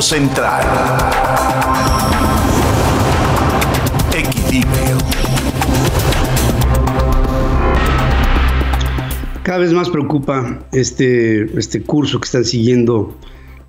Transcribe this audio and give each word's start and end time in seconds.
Central. 0.00 0.66
Equilibrio. 4.12 4.98
Cada 9.44 9.58
vez 9.58 9.72
más 9.72 9.88
preocupa 9.88 10.66
este, 10.72 11.44
este 11.56 11.82
curso 11.82 12.18
que 12.18 12.24
están 12.24 12.44
siguiendo 12.44 13.16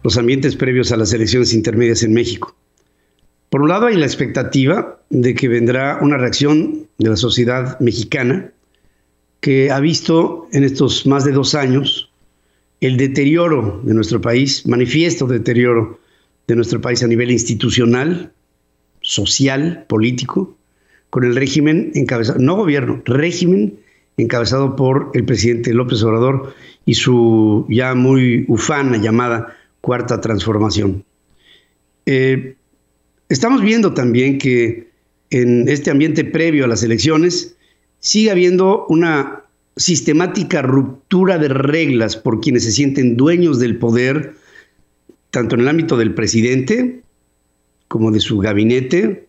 los 0.01 0.17
ambientes 0.17 0.55
previos 0.55 0.91
a 0.91 0.97
las 0.97 1.13
elecciones 1.13 1.53
intermedias 1.53 2.01
en 2.01 2.13
México. 2.13 2.55
Por 3.49 3.61
un 3.61 3.69
lado 3.69 3.85
hay 3.85 3.95
la 3.95 4.07
expectativa 4.07 4.99
de 5.11 5.35
que 5.35 5.47
vendrá 5.47 5.99
una 6.01 6.17
reacción 6.17 6.87
de 6.97 7.09
la 7.09 7.17
sociedad 7.17 7.79
mexicana 7.79 8.51
que 9.41 9.69
ha 9.69 9.79
visto 9.79 10.47
en 10.53 10.63
estos 10.63 11.05
más 11.05 11.23
de 11.23 11.33
dos 11.33 11.53
años 11.53 12.12
el 12.85 12.97
deterioro 12.97 13.81
de 13.83 13.93
nuestro 13.93 14.19
país, 14.19 14.67
manifiesto 14.67 15.25
deterioro 15.25 15.99
de 16.47 16.55
nuestro 16.55 16.81
país 16.81 17.01
a 17.01 17.07
nivel 17.07 17.31
institucional, 17.31 18.33
social, 18.99 19.85
político, 19.87 20.57
con 21.09 21.23
el 21.23 21.35
régimen 21.35 21.91
encabezado, 21.95 22.39
no 22.39 22.57
gobierno, 22.57 23.01
régimen 23.05 23.79
encabezado 24.17 24.75
por 24.75 25.11
el 25.13 25.23
presidente 25.23 25.73
López 25.73 26.03
Obrador 26.03 26.53
y 26.85 26.95
su 26.95 27.65
ya 27.69 27.95
muy 27.95 28.43
ufana 28.49 28.97
llamada 28.97 29.55
cuarta 29.79 30.19
transformación. 30.19 31.05
Eh, 32.05 32.55
estamos 33.29 33.61
viendo 33.61 33.93
también 33.93 34.37
que 34.37 34.89
en 35.29 35.69
este 35.69 35.89
ambiente 35.89 36.25
previo 36.25 36.65
a 36.65 36.67
las 36.67 36.83
elecciones 36.83 37.55
sigue 37.99 38.29
habiendo 38.29 38.85
una 38.89 39.42
sistemática 39.75 40.61
ruptura 40.61 41.37
de 41.37 41.47
reglas 41.47 42.15
por 42.15 42.39
quienes 42.41 42.63
se 42.63 42.71
sienten 42.71 43.17
dueños 43.17 43.59
del 43.59 43.77
poder, 43.77 44.35
tanto 45.31 45.55
en 45.55 45.61
el 45.61 45.67
ámbito 45.67 45.97
del 45.97 46.13
presidente 46.13 47.01
como 47.87 48.11
de 48.11 48.19
su 48.19 48.39
gabinete, 48.39 49.27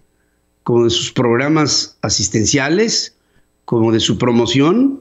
como 0.62 0.84
de 0.84 0.90
sus 0.90 1.12
programas 1.12 1.98
asistenciales, 2.02 3.14
como 3.64 3.92
de 3.92 4.00
su 4.00 4.18
promoción, 4.18 5.00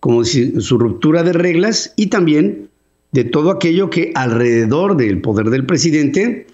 como 0.00 0.22
de 0.22 0.60
su 0.60 0.78
ruptura 0.78 1.22
de 1.22 1.32
reglas 1.32 1.92
y 1.96 2.06
también 2.06 2.68
de 3.12 3.24
todo 3.24 3.50
aquello 3.50 3.90
que 3.90 4.12
alrededor 4.14 4.96
del 4.96 5.20
poder 5.20 5.50
del 5.50 5.66
presidente 5.66 6.46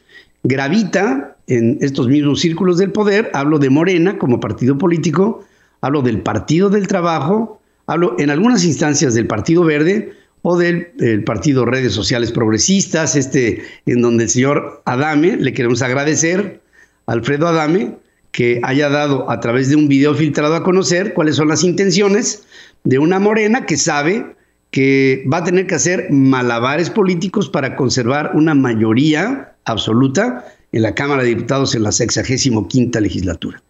gravita 0.43 1.37
en 1.47 1.79
estos 1.81 2.09
mismos 2.09 2.41
círculos 2.41 2.79
del 2.79 2.93
poder. 2.93 3.31
Hablo 3.35 3.59
de 3.59 3.71
Morena 3.71 4.19
como 4.19 4.41
partido 4.41 4.79
político, 4.79 5.45
hablo 5.81 6.03
del 6.03 6.23
Partido 6.23 6.71
del 6.71 6.89
Trabajo, 6.89 7.61
hablo 7.87 8.17
en 8.19 8.31
algunas 8.31 8.65
instancias 8.65 9.15
del 9.15 9.27
Partido 9.27 9.65
Verde 9.65 10.13
o 10.43 10.57
del 10.57 11.25
Partido 11.25 11.65
Redes 11.65 11.93
Sociales 11.93 12.31
Progresistas, 12.31 13.17
este 13.17 13.65
en 13.87 14.03
donde 14.03 14.25
el 14.25 14.31
señor 14.31 14.83
Adame, 14.85 15.37
le 15.37 15.53
queremos 15.53 15.83
agradecer, 15.83 16.61
Alfredo 17.07 17.49
Adame, 17.49 17.97
que 18.31 18.61
haya 18.63 18.89
dado 18.89 19.31
a 19.31 19.41
través 19.41 19.71
de 19.71 19.77
un 19.77 19.89
video 19.89 20.15
filtrado 20.15 20.55
a 20.55 20.63
conocer 20.63 21.15
cuáles 21.15 21.37
son 21.37 21.49
las 21.49 21.65
intenciones 21.65 22.45
de 22.85 22.99
una 22.99 23.19
morena 23.19 23.67
que 23.67 23.77
sabe 23.77 24.37
que 24.71 25.25
va 25.33 25.39
a 25.39 25.45
tener 25.45 25.67
que 25.67 25.75
hacer 25.75 26.09
malabares 26.11 26.91
políticos 26.91 27.49
para 27.49 27.77
conservar 27.77 28.33
una 28.35 28.55
mayoría 28.55 29.55
absoluta 29.65 30.45
en 30.73 30.83
la 30.83 30.95
Cámara 30.95 31.23
de 31.23 31.31
Diputados 31.31 31.75
en 31.75 31.83
la 31.83 31.93
65 31.93 32.69
quinta 32.69 33.01
legislatura. 33.01 33.63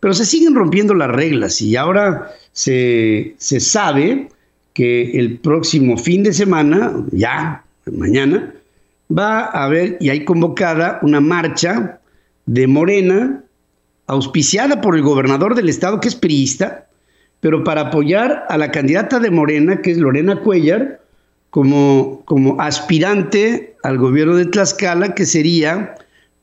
Pero 0.00 0.14
se 0.14 0.24
siguen 0.24 0.54
rompiendo 0.54 0.94
las 0.94 1.10
reglas 1.10 1.60
y 1.60 1.76
ahora 1.76 2.30
se, 2.52 3.34
se 3.38 3.60
sabe 3.60 4.28
que 4.74 5.18
el 5.18 5.38
próximo 5.38 5.96
fin 5.96 6.22
de 6.22 6.32
semana, 6.32 6.92
ya 7.12 7.64
mañana, 7.92 8.54
va 9.16 9.40
a 9.46 9.64
haber 9.64 9.96
y 10.00 10.10
hay 10.10 10.24
convocada 10.24 10.98
una 11.02 11.20
marcha 11.20 12.00
de 12.46 12.66
Morena 12.66 13.42
auspiciada 14.06 14.80
por 14.80 14.96
el 14.96 15.02
gobernador 15.02 15.54
del 15.54 15.68
estado, 15.68 16.00
que 16.00 16.08
es 16.08 16.14
priista, 16.14 16.86
pero 17.40 17.62
para 17.62 17.82
apoyar 17.82 18.46
a 18.48 18.56
la 18.56 18.70
candidata 18.70 19.20
de 19.20 19.30
Morena, 19.30 19.80
que 19.82 19.92
es 19.92 19.98
Lorena 19.98 20.40
Cuellar, 20.40 21.00
como, 21.50 22.22
como 22.24 22.60
aspirante 22.60 23.76
al 23.82 23.98
gobierno 23.98 24.36
de 24.36 24.46
Tlaxcala, 24.46 25.14
que 25.14 25.26
sería 25.26 25.94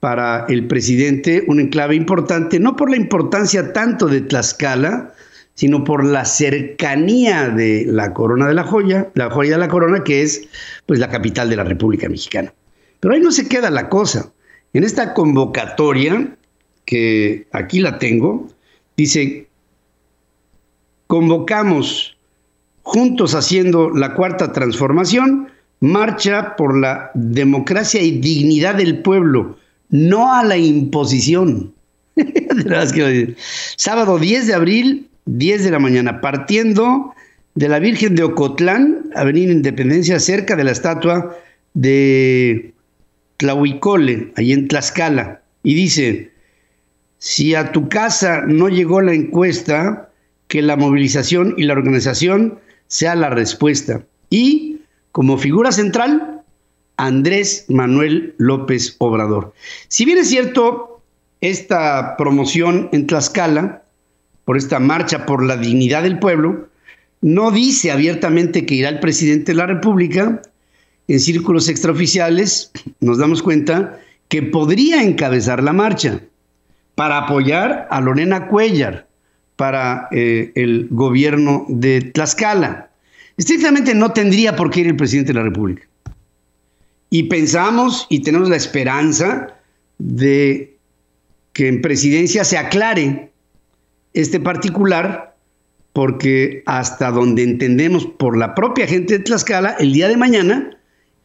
para 0.05 0.45
el 0.49 0.67
presidente 0.67 1.43
un 1.47 1.59
enclave 1.59 1.95
importante, 1.95 2.59
no 2.59 2.75
por 2.75 2.91
la 2.91 2.95
importancia 2.95 3.73
tanto 3.73 4.05
de 4.05 4.21
Tlaxcala, 4.21 5.11
sino 5.55 5.83
por 5.83 6.05
la 6.05 6.25
cercanía 6.25 7.49
de 7.49 7.87
la 7.87 8.13
corona 8.13 8.47
de 8.47 8.53
la 8.53 8.65
joya, 8.65 9.09
la 9.15 9.31
joya 9.31 9.53
de 9.53 9.57
la 9.57 9.67
corona, 9.67 10.03
que 10.03 10.21
es 10.21 10.47
pues 10.85 10.99
la 10.99 11.09
capital 11.09 11.49
de 11.49 11.55
la 11.55 11.63
República 11.63 12.07
Mexicana. 12.07 12.53
Pero 12.99 13.15
ahí 13.15 13.19
no 13.19 13.31
se 13.31 13.47
queda 13.47 13.71
la 13.71 13.89
cosa. 13.89 14.31
En 14.73 14.83
esta 14.83 15.15
convocatoria 15.15 16.37
que 16.85 17.47
aquí 17.51 17.79
la 17.79 17.97
tengo, 17.97 18.47
dice, 18.95 19.47
convocamos 21.07 22.15
juntos 22.83 23.33
haciendo 23.33 23.89
la 23.89 24.13
cuarta 24.13 24.53
transformación, 24.53 25.49
marcha 25.79 26.55
por 26.55 26.77
la 26.77 27.09
democracia 27.15 28.03
y 28.03 28.19
dignidad 28.19 28.75
del 28.75 29.01
pueblo, 29.01 29.57
no 29.95 30.33
a 30.33 30.43
la 30.43 30.57
imposición. 30.57 31.73
Sábado 33.77 34.19
10 34.19 34.47
de 34.47 34.53
abril, 34.53 35.09
10 35.25 35.63
de 35.63 35.71
la 35.71 35.79
mañana, 35.79 36.21
partiendo 36.21 37.13
de 37.55 37.69
la 37.69 37.79
Virgen 37.79 38.15
de 38.15 38.23
Ocotlán, 38.23 39.09
Avenida 39.15 39.51
Independencia, 39.51 40.19
cerca 40.19 40.55
de 40.55 40.63
la 40.65 40.71
estatua 40.71 41.37
de 41.73 42.73
Tlahuicole, 43.37 44.31
ahí 44.35 44.51
en 44.51 44.67
Tlaxcala. 44.67 45.41
Y 45.63 45.75
dice, 45.75 46.31
si 47.17 47.55
a 47.55 47.71
tu 47.71 47.87
casa 47.89 48.41
no 48.45 48.67
llegó 48.69 49.01
la 49.01 49.13
encuesta, 49.13 50.09
que 50.47 50.61
la 50.61 50.75
movilización 50.75 51.55
y 51.57 51.63
la 51.63 51.73
organización 51.73 52.59
sea 52.87 53.15
la 53.15 53.29
respuesta. 53.29 54.03
Y 54.29 54.81
como 55.11 55.37
figura 55.37 55.71
central, 55.71 56.34
Andrés 56.97 57.65
Manuel 57.69 58.35
López 58.37 58.95
Obrador. 58.99 59.53
Si 59.87 60.05
bien 60.05 60.17
es 60.17 60.29
cierto, 60.29 61.01
esta 61.41 62.15
promoción 62.17 62.89
en 62.91 63.07
Tlaxcala, 63.07 63.83
por 64.45 64.57
esta 64.57 64.79
marcha 64.79 65.25
por 65.25 65.43
la 65.43 65.57
dignidad 65.57 66.03
del 66.03 66.19
pueblo, 66.19 66.67
no 67.21 67.51
dice 67.51 67.91
abiertamente 67.91 68.65
que 68.65 68.75
irá 68.75 68.89
el 68.89 68.99
presidente 68.99 69.51
de 69.51 69.57
la 69.57 69.65
República. 69.65 70.41
En 71.07 71.19
círculos 71.19 71.69
extraoficiales 71.69 72.71
nos 72.99 73.17
damos 73.17 73.41
cuenta 73.41 73.99
que 74.27 74.43
podría 74.43 75.03
encabezar 75.03 75.63
la 75.63 75.73
marcha 75.73 76.21
para 76.95 77.17
apoyar 77.19 77.87
a 77.89 78.01
Lorena 78.01 78.47
Cuellar 78.47 79.07
para 79.55 80.07
eh, 80.11 80.51
el 80.55 80.87
gobierno 80.89 81.65
de 81.67 82.01
Tlaxcala. 82.01 82.89
Estrictamente 83.37 83.93
no 83.93 84.11
tendría 84.11 84.55
por 84.55 84.69
qué 84.69 84.81
ir 84.81 84.87
el 84.87 84.95
presidente 84.95 85.33
de 85.33 85.39
la 85.39 85.45
República. 85.45 85.83
Y 87.09 87.23
pensamos 87.23 88.07
y 88.09 88.21
tenemos 88.21 88.49
la 88.49 88.55
esperanza 88.55 89.55
de 89.97 90.77
que 91.53 91.67
en 91.67 91.81
presidencia 91.81 92.43
se 92.43 92.57
aclare 92.57 93.31
este 94.13 94.39
particular, 94.39 95.35
porque 95.93 96.63
hasta 96.65 97.11
donde 97.11 97.43
entendemos 97.43 98.05
por 98.05 98.37
la 98.37 98.55
propia 98.55 98.87
gente 98.87 99.17
de 99.17 99.23
Tlaxcala, 99.23 99.77
el 99.79 99.93
día 99.93 100.07
de 100.07 100.17
mañana, 100.17 100.77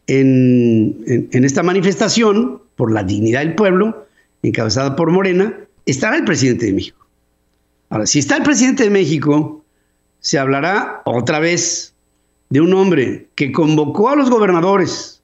en 0.07 1.45
esta 1.45 1.63
manifestación 1.63 2.63
por 2.77 2.93
la 2.93 3.03
dignidad 3.03 3.41
del 3.41 3.55
pueblo, 3.55 4.07
encabezada 4.43 4.97
por 4.97 5.11
Morena, 5.11 5.57
estará 5.87 6.17
el 6.17 6.25
presidente 6.25 6.67
de 6.67 6.73
México. 6.73 7.07
Ahora, 7.91 8.07
si 8.07 8.21
está 8.21 8.37
el 8.37 8.43
presidente 8.43 8.85
de 8.85 8.91
México, 8.91 9.65
se 10.21 10.39
hablará 10.39 11.03
otra 11.05 11.41
vez 11.41 11.95
de 12.51 12.61
un 12.61 12.73
hombre 12.75 13.29
que 13.35 13.53
convocó 13.53 14.11
a 14.11 14.17
los 14.17 14.31
gobernadores 14.31 15.20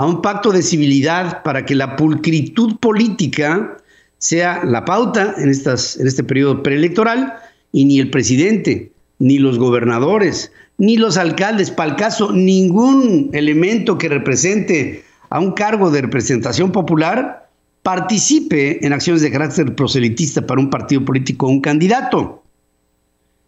a 0.00 0.06
un 0.06 0.22
pacto 0.22 0.50
de 0.50 0.62
civilidad 0.62 1.42
para 1.42 1.66
que 1.66 1.74
la 1.74 1.94
pulcritud 1.96 2.78
política 2.78 3.76
sea 4.16 4.64
la 4.64 4.86
pauta 4.86 5.34
en, 5.36 5.50
estas, 5.50 6.00
en 6.00 6.06
este 6.06 6.24
periodo 6.24 6.62
preelectoral 6.62 7.34
y 7.70 7.84
ni 7.84 8.00
el 8.00 8.08
presidente, 8.08 8.92
ni 9.18 9.38
los 9.38 9.58
gobernadores, 9.58 10.52
ni 10.78 10.96
los 10.96 11.18
alcaldes, 11.18 11.70
para 11.70 11.90
el 11.90 11.96
caso, 11.96 12.32
ningún 12.32 13.28
elemento 13.34 13.98
que 13.98 14.08
represente 14.08 15.04
a 15.28 15.38
un 15.38 15.52
cargo 15.52 15.90
de 15.90 16.00
representación 16.00 16.72
popular 16.72 17.50
participe 17.82 18.82
en 18.86 18.94
acciones 18.94 19.20
de 19.20 19.30
carácter 19.30 19.74
proselitista 19.74 20.46
para 20.46 20.62
un 20.62 20.70
partido 20.70 21.04
político 21.04 21.44
o 21.46 21.50
un 21.50 21.60
candidato. 21.60 22.42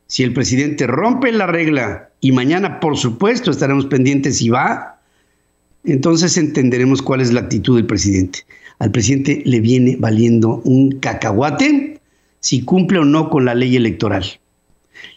Si 0.06 0.22
el 0.22 0.34
presidente 0.34 0.86
rompe 0.86 1.32
la 1.32 1.46
regla 1.46 2.10
y 2.20 2.32
mañana, 2.32 2.78
por 2.78 2.98
supuesto, 2.98 3.50
estaremos 3.50 3.86
pendientes 3.86 4.36
si 4.36 4.50
va, 4.50 4.98
entonces 5.84 6.36
entenderemos 6.36 7.02
cuál 7.02 7.20
es 7.20 7.32
la 7.32 7.40
actitud 7.40 7.76
del 7.76 7.86
presidente. 7.86 8.40
Al 8.78 8.90
presidente 8.90 9.42
le 9.44 9.60
viene 9.60 9.96
valiendo 9.98 10.60
un 10.64 10.98
cacahuate 10.98 12.00
si 12.40 12.62
cumple 12.62 12.98
o 12.98 13.04
no 13.04 13.30
con 13.30 13.44
la 13.44 13.54
ley 13.54 13.76
electoral. 13.76 14.24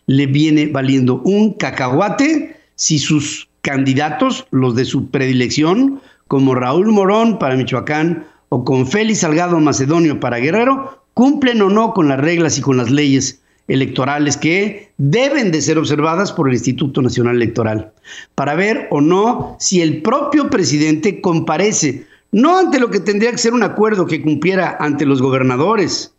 Le 0.08 0.28
viene 0.28 0.68
valiendo 0.68 1.22
un 1.24 1.54
cacahuate 1.54 2.58
si 2.76 3.00
sus 3.00 3.50
candidatos, 3.62 4.46
los 4.52 4.76
de 4.76 4.86
su 4.86 5.10
predilección, 5.10 6.02
como 6.28 6.56
Raúl 6.56 6.92
Morón 6.92 7.40
para 7.40 7.56
Michoacán 7.56 8.26
o 8.50 8.64
con 8.64 8.88
Félix 8.88 9.20
Salgado 9.20 9.60
Macedonio 9.60 10.20
para 10.20 10.38
Guerrero, 10.38 11.04
cumplen 11.14 11.62
o 11.62 11.70
no 11.70 11.94
con 11.94 12.08
las 12.08 12.20
reglas 12.20 12.58
y 12.58 12.62
con 12.62 12.78
las 12.78 12.92
leyes 12.92 13.42
electorales 13.68 14.38
que 14.38 14.92
deben 14.98 15.52
de 15.52 15.62
ser 15.62 15.78
observadas 15.78 16.32
por 16.32 16.48
el 16.48 16.54
Instituto 16.54 17.02
Nacional 17.02 17.36
Electoral, 17.36 17.92
para 18.36 18.56
ver 18.56 18.88
o 18.92 19.02
no 19.02 19.58
si 19.60 19.82
el 19.82 20.02
propio 20.02 20.50
presidente 20.50 21.22
comparece, 21.22 22.06
no 22.32 22.58
ante 22.58 22.80
lo 22.80 22.90
que 22.90 23.00
tendría 23.00 23.32
que 23.32 23.38
ser 23.38 23.54
un 23.54 23.64
acuerdo 23.64 24.06
que 24.06 24.22
cumpliera 24.22 24.78
ante 24.80 25.06
los 25.06 25.22
gobernadores 25.22 26.14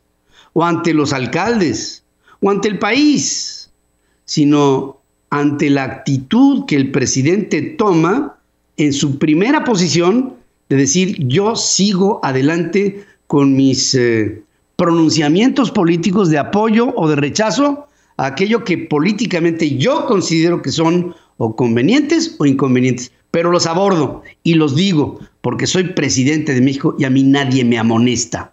o 0.54 0.64
ante 0.64 0.93
los 0.94 1.12
alcaldes 1.12 2.04
o 2.40 2.50
ante 2.50 2.69
el 2.69 2.78
país, 2.78 3.70
sino 4.25 4.99
ante 5.31 5.70
la 5.70 5.84
actitud 5.84 6.64
que 6.66 6.76
el 6.76 6.90
presidente 6.90 7.62
toma 7.62 8.38
en 8.76 8.92
su 8.92 9.19
primera 9.19 9.64
posición 9.64 10.34
de 10.69 10.76
decir 10.76 11.16
yo 11.26 11.56
sigo 11.56 12.20
adelante 12.22 13.04
con 13.26 13.54
mis 13.54 13.94
eh, 13.94 14.42
pronunciamientos 14.76 15.70
políticos 15.70 16.31
de 16.31 16.38
apoyo 16.38 16.93
o 16.96 17.08
de 17.08 17.17
rechazo 17.17 17.88
a 18.19 18.26
aquello 18.26 18.64
que 18.64 18.78
políticamente 18.78 19.76
yo 19.76 20.06
considero 20.06 20.62
que 20.62 20.70
son 20.70 21.14
o 21.38 21.56
convenientes 21.56 22.37
o 22.38 22.46
inconvenientes, 22.46 23.12
pero 23.31 23.50
los 23.50 23.67
abordo 23.67 24.23
y 24.43 24.55
los 24.55 24.76
digo 24.76 25.20
porque 25.40 25.67
soy 25.67 25.84
presidente 25.84 26.55
de 26.55 26.61
México 26.61 26.94
y 26.99 27.05
a 27.05 27.11
mí 27.11 27.23
nadie 27.23 27.64
me 27.64 27.78
amonesta. 27.78 28.52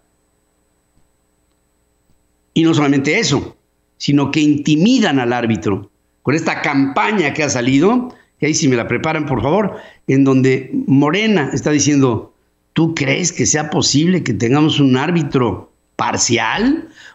Y 2.53 2.63
no 2.63 2.73
solamente 2.73 3.19
eso, 3.19 3.55
sino 3.97 4.31
que 4.31 4.41
intimidan 4.41 5.19
al 5.19 5.33
árbitro 5.33 5.89
con 6.21 6.35
esta 6.35 6.61
campaña 6.61 7.33
que 7.33 7.43
ha 7.43 7.49
salido, 7.49 8.13
y 8.39 8.45
ahí 8.45 8.53
si 8.53 8.67
me 8.67 8.75
la 8.75 8.87
preparan 8.87 9.25
por 9.25 9.41
favor, 9.41 9.75
en 10.07 10.23
donde 10.23 10.71
Morena 10.87 11.49
está 11.53 11.71
diciendo, 11.71 12.33
¿tú 12.73 12.95
crees 12.95 13.31
que 13.33 13.45
sea 13.45 13.69
posible 13.69 14.23
que 14.23 14.33
tengamos 14.33 14.79
un 14.79 14.95
árbitro 14.95 15.72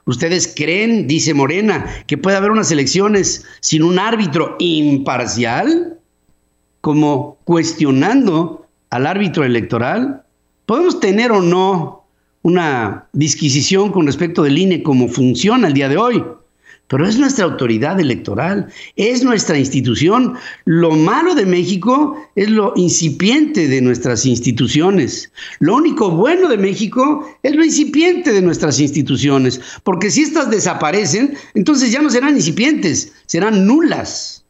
¿Ustedes 0.06 0.52
creen, 0.56 1.06
dice 1.06 1.34
Morena, 1.34 1.86
que 2.06 2.16
puede 2.16 2.36
haber 2.36 2.50
unas 2.50 2.70
elecciones 2.72 3.44
sin 3.60 3.82
un 3.82 3.98
árbitro 3.98 4.56
imparcial? 4.58 5.98
Como 6.80 7.38
cuestionando 7.44 8.66
al 8.90 9.06
árbitro 9.06 9.44
electoral. 9.44 10.22
¿Podemos 10.66 11.00
tener 11.00 11.32
o 11.32 11.42
no 11.42 12.04
una 12.42 13.06
disquisición 13.12 13.90
con 13.92 14.06
respecto 14.06 14.42
del 14.42 14.58
INE 14.58 14.82
como 14.82 15.08
funciona 15.08 15.68
el 15.68 15.74
día 15.74 15.88
de 15.88 15.96
hoy? 15.96 16.24
Pero 16.88 17.06
es 17.06 17.18
nuestra 17.18 17.44
autoridad 17.44 18.00
electoral, 18.00 18.66
es 18.96 19.22
nuestra 19.22 19.58
institución. 19.58 20.34
Lo 20.64 20.90
malo 20.92 21.34
de 21.34 21.44
México 21.44 22.16
es 22.34 22.50
lo 22.50 22.72
incipiente 22.76 23.68
de 23.68 23.80
nuestras 23.82 24.24
instituciones. 24.24 25.30
Lo 25.60 25.76
único 25.76 26.10
bueno 26.10 26.48
de 26.48 26.56
México 26.56 27.28
es 27.42 27.54
lo 27.54 27.64
incipiente 27.64 28.32
de 28.32 28.42
nuestras 28.42 28.80
instituciones, 28.80 29.60
porque 29.84 30.10
si 30.10 30.22
éstas 30.22 30.50
desaparecen, 30.50 31.36
entonces 31.54 31.92
ya 31.92 32.00
no 32.00 32.10
serán 32.10 32.36
incipientes, 32.36 33.12
serán 33.26 33.66
nulas. 33.66 34.46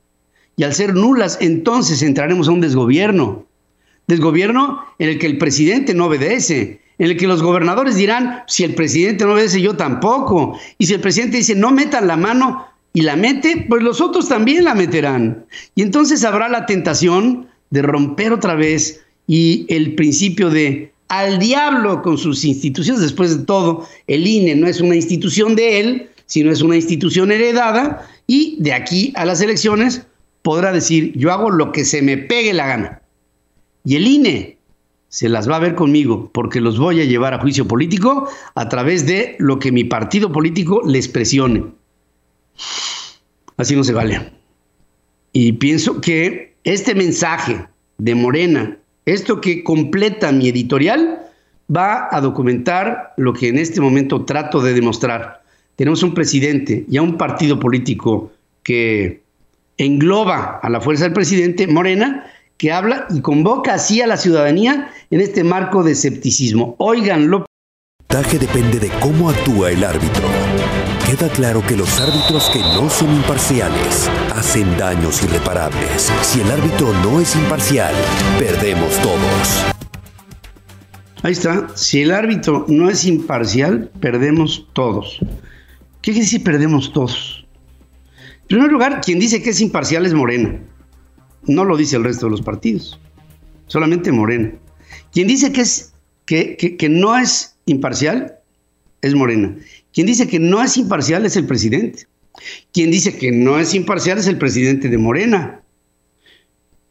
Y 0.56 0.62
al 0.62 0.74
ser 0.74 0.94
nulas, 0.94 1.38
entonces 1.40 2.02
entraremos 2.02 2.48
a 2.48 2.52
un 2.52 2.60
desgobierno. 2.60 3.46
Desgobierno 4.06 4.84
en 4.98 5.10
el 5.10 5.18
que 5.18 5.26
el 5.26 5.38
presidente 5.38 5.92
no 5.92 6.06
obedece, 6.06 6.80
en 6.98 7.10
el 7.10 7.16
que 7.16 7.26
los 7.26 7.42
gobernadores 7.42 7.96
dirán, 7.96 8.42
si 8.46 8.64
el 8.64 8.74
presidente 8.74 9.24
no 9.24 9.34
obedece, 9.34 9.60
yo 9.60 9.76
tampoco. 9.76 10.58
Y 10.78 10.86
si 10.86 10.94
el 10.94 11.00
presidente 11.00 11.36
dice, 11.36 11.54
no 11.54 11.70
metan 11.70 12.08
la 12.08 12.16
mano 12.16 12.66
y 12.92 13.02
la 13.02 13.16
mete, 13.16 13.66
pues 13.68 13.82
los 13.82 14.00
otros 14.00 14.28
también 14.28 14.64
la 14.64 14.74
meterán. 14.74 15.44
Y 15.74 15.82
entonces 15.82 16.24
habrá 16.24 16.48
la 16.48 16.66
tentación 16.66 17.46
de 17.70 17.82
romper 17.82 18.32
otra 18.32 18.54
vez 18.54 19.00
y 19.26 19.66
el 19.68 19.94
principio 19.94 20.50
de 20.50 20.92
al 21.08 21.38
diablo 21.38 22.02
con 22.02 22.18
sus 22.18 22.44
instituciones. 22.44 23.00
Después 23.00 23.38
de 23.38 23.44
todo, 23.44 23.86
el 24.06 24.26
INE 24.26 24.56
no 24.56 24.66
es 24.66 24.80
una 24.80 24.96
institución 24.96 25.54
de 25.54 25.80
él, 25.80 26.10
sino 26.26 26.50
es 26.50 26.60
una 26.60 26.76
institución 26.76 27.30
heredada 27.30 28.06
y 28.26 28.56
de 28.60 28.72
aquí 28.74 29.12
a 29.16 29.24
las 29.24 29.40
elecciones 29.40 30.02
podrá 30.42 30.72
decir, 30.72 31.12
yo 31.16 31.32
hago 31.32 31.50
lo 31.50 31.72
que 31.72 31.84
se 31.84 32.02
me 32.02 32.16
pegue 32.16 32.52
la 32.52 32.66
gana. 32.66 33.02
Y 33.84 33.96
el 33.96 34.06
INE 34.06 34.57
se 35.08 35.28
las 35.28 35.48
va 35.48 35.56
a 35.56 35.60
ver 35.60 35.74
conmigo 35.74 36.30
porque 36.32 36.60
los 36.60 36.78
voy 36.78 37.00
a 37.00 37.04
llevar 37.04 37.34
a 37.34 37.40
juicio 37.40 37.66
político 37.66 38.28
a 38.54 38.68
través 38.68 39.06
de 39.06 39.36
lo 39.38 39.58
que 39.58 39.72
mi 39.72 39.84
partido 39.84 40.30
político 40.30 40.82
les 40.86 41.08
presione. 41.08 41.64
Así 43.56 43.74
no 43.74 43.84
se 43.84 43.92
vale. 43.92 44.32
Y 45.32 45.52
pienso 45.52 46.00
que 46.00 46.54
este 46.64 46.94
mensaje 46.94 47.66
de 47.98 48.14
Morena, 48.14 48.76
esto 49.06 49.40
que 49.40 49.64
completa 49.64 50.32
mi 50.32 50.48
editorial, 50.48 51.18
va 51.74 52.08
a 52.10 52.20
documentar 52.20 53.14
lo 53.16 53.32
que 53.32 53.48
en 53.48 53.58
este 53.58 53.80
momento 53.80 54.24
trato 54.24 54.60
de 54.60 54.74
demostrar. 54.74 55.42
Tenemos 55.76 56.02
un 56.02 56.14
presidente 56.14 56.84
y 56.88 56.96
a 56.96 57.02
un 57.02 57.16
partido 57.16 57.58
político 57.58 58.32
que 58.62 59.22
engloba 59.76 60.60
a 60.62 60.68
la 60.68 60.80
fuerza 60.80 61.04
del 61.04 61.12
presidente, 61.12 61.66
Morena, 61.66 62.26
que 62.58 62.72
habla 62.72 63.06
y 63.10 63.20
convoca 63.20 63.74
así 63.74 64.02
a 64.02 64.06
la 64.06 64.16
ciudadanía 64.16 64.90
en 65.10 65.20
este 65.20 65.44
marco 65.44 65.82
de 65.84 65.92
escepticismo. 65.92 66.74
Óiganlo. 66.78 67.46
El 68.10 68.38
depende 68.38 68.80
de 68.80 68.88
cómo 69.00 69.30
actúa 69.30 69.70
el 69.70 69.84
árbitro. 69.84 70.24
Queda 71.06 71.28
claro 71.28 71.62
que 71.66 71.76
los 71.76 72.00
árbitros 72.00 72.50
que 72.50 72.58
no 72.58 72.90
son 72.90 73.14
imparciales 73.14 74.10
hacen 74.34 74.76
daños 74.76 75.22
irreparables. 75.22 76.12
Si 76.22 76.40
el 76.40 76.50
árbitro 76.50 76.92
no 77.04 77.20
es 77.20 77.36
imparcial, 77.36 77.94
perdemos 78.38 78.96
todos. 79.02 79.64
Ahí 81.22 81.32
está. 81.32 81.68
Si 81.76 82.02
el 82.02 82.10
árbitro 82.10 82.64
no 82.68 82.90
es 82.90 83.04
imparcial, 83.04 83.90
perdemos 84.00 84.66
todos. 84.72 85.18
¿Qué 86.00 86.12
quiere 86.12 86.20
decir 86.20 86.42
perdemos 86.42 86.92
todos? 86.92 87.46
En 88.42 88.48
primer 88.48 88.72
lugar, 88.72 89.00
quien 89.00 89.18
dice 89.18 89.42
que 89.42 89.50
es 89.50 89.60
imparcial 89.60 90.06
es 90.06 90.14
Morena. 90.14 90.58
No 91.46 91.64
lo 91.64 91.76
dice 91.76 91.96
el 91.96 92.04
resto 92.04 92.26
de 92.26 92.32
los 92.32 92.42
partidos, 92.42 92.98
solamente 93.66 94.12
Morena. 94.12 94.52
Quien 95.12 95.28
dice 95.28 95.52
que, 95.52 95.62
es, 95.62 95.92
que, 96.26 96.56
que, 96.56 96.88
no 96.88 97.16
es 97.16 97.56
imparcial 97.66 98.38
es 99.02 99.14
Morena. 99.14 99.56
Quien 99.92 100.06
dice 100.06 100.28
que 100.28 100.38
no 100.38 100.62
es 100.62 100.76
imparcial 100.76 101.24
es 101.26 101.36
el 101.36 101.46
presidente. 101.46 102.06
Quien 102.72 102.90
dice 102.90 103.16
que 103.16 103.32
no 103.32 103.58
es 103.58 103.74
imparcial 103.74 104.18
es 104.18 104.26
el 104.26 104.38
presidente 104.38 104.88
de 104.88 104.98
Morena. 104.98 105.62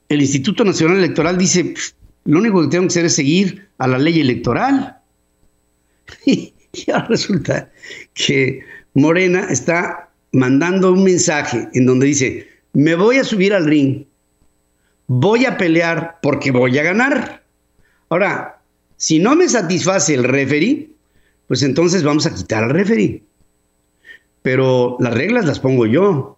El 0.10 0.22
Instituto 0.22 0.64
Nacional 0.64 0.98
Electoral 0.98 1.38
dice, 1.38 1.74
lo 2.26 2.40
único 2.40 2.62
que 2.62 2.70
tengo 2.70 2.84
que 2.84 2.92
hacer 2.92 3.06
es 3.06 3.16
seguir 3.16 3.68
a 3.78 3.88
la 3.88 3.98
ley 3.98 4.20
electoral. 4.20 4.98
Y, 6.26 6.92
ahora 6.92 7.08
resulta 7.08 7.72
que 8.14 8.60
Morena 8.94 9.48
está 9.50 10.12
mandando 10.32 10.92
un 10.92 11.04
mensaje 11.04 11.68
en 11.74 11.86
donde 11.86 12.08
dice, 12.08 12.48
me 12.74 12.94
voy 12.94 13.18
a 13.18 13.24
subir 13.24 13.54
al 13.54 13.66
ring 13.66 14.06
voy 15.08 15.46
a 15.46 15.58
pelear 15.58 16.20
porque 16.22 16.52
voy 16.52 16.78
a 16.78 16.84
ganar. 16.84 17.44
Ahora, 18.10 18.62
si 18.98 19.20
no 19.20 19.36
me 19.36 19.50
satisface 19.50 20.14
el 20.14 20.24
referee, 20.24 20.90
pues 21.48 21.64
entonces 21.64 22.04
vamos 22.04 22.26
a 22.26 22.34
quitar 22.34 22.64
al 22.64 22.72
referee. 22.72 23.24
Pero 24.42 24.98
las 25.00 25.14
reglas 25.14 25.46
las 25.46 25.60
pongo 25.60 25.86
yo. 25.86 26.38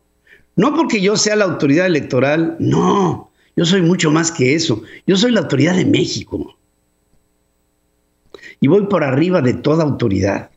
No 0.55 0.75
porque 0.75 1.01
yo 1.01 1.15
sea 1.15 1.35
la 1.35 1.45
autoridad 1.45 1.85
electoral, 1.85 2.55
no. 2.59 3.31
Yo 3.55 3.65
soy 3.65 3.81
mucho 3.81 4.11
más 4.11 4.31
que 4.31 4.55
eso. 4.55 4.81
Yo 5.05 5.15
soy 5.15 5.31
la 5.31 5.41
autoridad 5.41 5.75
de 5.75 5.85
México. 5.85 6.55
Y 8.61 8.67
voy 8.67 8.87
por 8.87 9.03
arriba 9.03 9.41
de 9.41 9.53
toda 9.53 9.83
autoridad. 9.83 10.49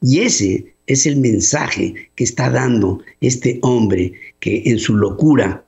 Y 0.00 0.20
ese 0.20 0.74
es 0.86 1.06
el 1.06 1.16
mensaje 1.16 2.10
que 2.14 2.24
está 2.24 2.50
dando 2.50 3.00
este 3.20 3.58
hombre 3.62 4.12
que 4.40 4.62
en 4.66 4.78
su 4.78 4.96
locura 4.96 5.64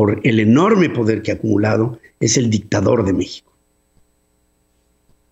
por 0.00 0.18
el 0.26 0.40
enorme 0.40 0.88
poder 0.88 1.20
que 1.20 1.30
ha 1.30 1.34
acumulado, 1.34 2.00
es 2.20 2.38
el 2.38 2.48
dictador 2.48 3.04
de 3.04 3.12
México. 3.12 3.52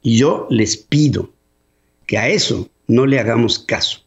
Y 0.02 0.18
yo 0.18 0.46
les 0.50 0.76
pido 0.76 1.32
que 2.04 2.18
a 2.18 2.28
eso 2.28 2.68
no 2.86 3.06
le 3.06 3.18
hagamos 3.18 3.58
caso, 3.60 4.04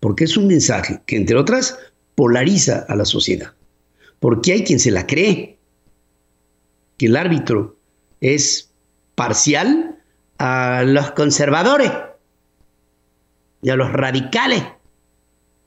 porque 0.00 0.24
es 0.24 0.36
un 0.36 0.48
mensaje 0.48 1.00
que, 1.06 1.14
entre 1.14 1.36
otras, 1.36 1.78
polariza 2.16 2.84
a 2.88 2.96
la 2.96 3.04
sociedad, 3.04 3.52
porque 4.18 4.54
hay 4.54 4.64
quien 4.64 4.80
se 4.80 4.90
la 4.90 5.06
cree, 5.06 5.56
que 6.96 7.06
el 7.06 7.14
árbitro 7.14 7.76
es 8.20 8.72
parcial 9.14 10.02
a 10.38 10.82
los 10.84 11.12
conservadores 11.12 11.92
y 13.62 13.70
a 13.70 13.76
los 13.76 13.92
radicales 13.92 14.64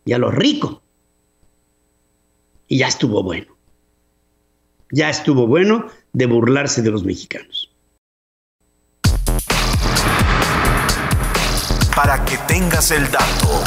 y 0.04 0.12
a 0.12 0.18
los 0.18 0.36
ricos. 0.36 0.82
Y 2.68 2.80
ya 2.80 2.90
estuvo 2.90 3.24
bueno. 3.24 3.57
Ya 4.92 5.10
estuvo 5.10 5.48
bueno 5.48 5.88
de 6.14 6.26
burlarse 6.28 6.82
de 6.82 6.92
los 6.92 7.04
mexicanos. 7.04 7.70
Para 11.96 12.24
que 12.24 12.38
tengas 12.48 12.92
el 12.92 13.04
dato. 13.12 13.64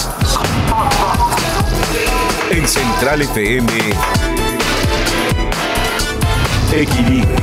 En 2.51 2.67
Central 2.67 3.23
FM. 3.23 3.69
Equilibrio. 6.73 7.37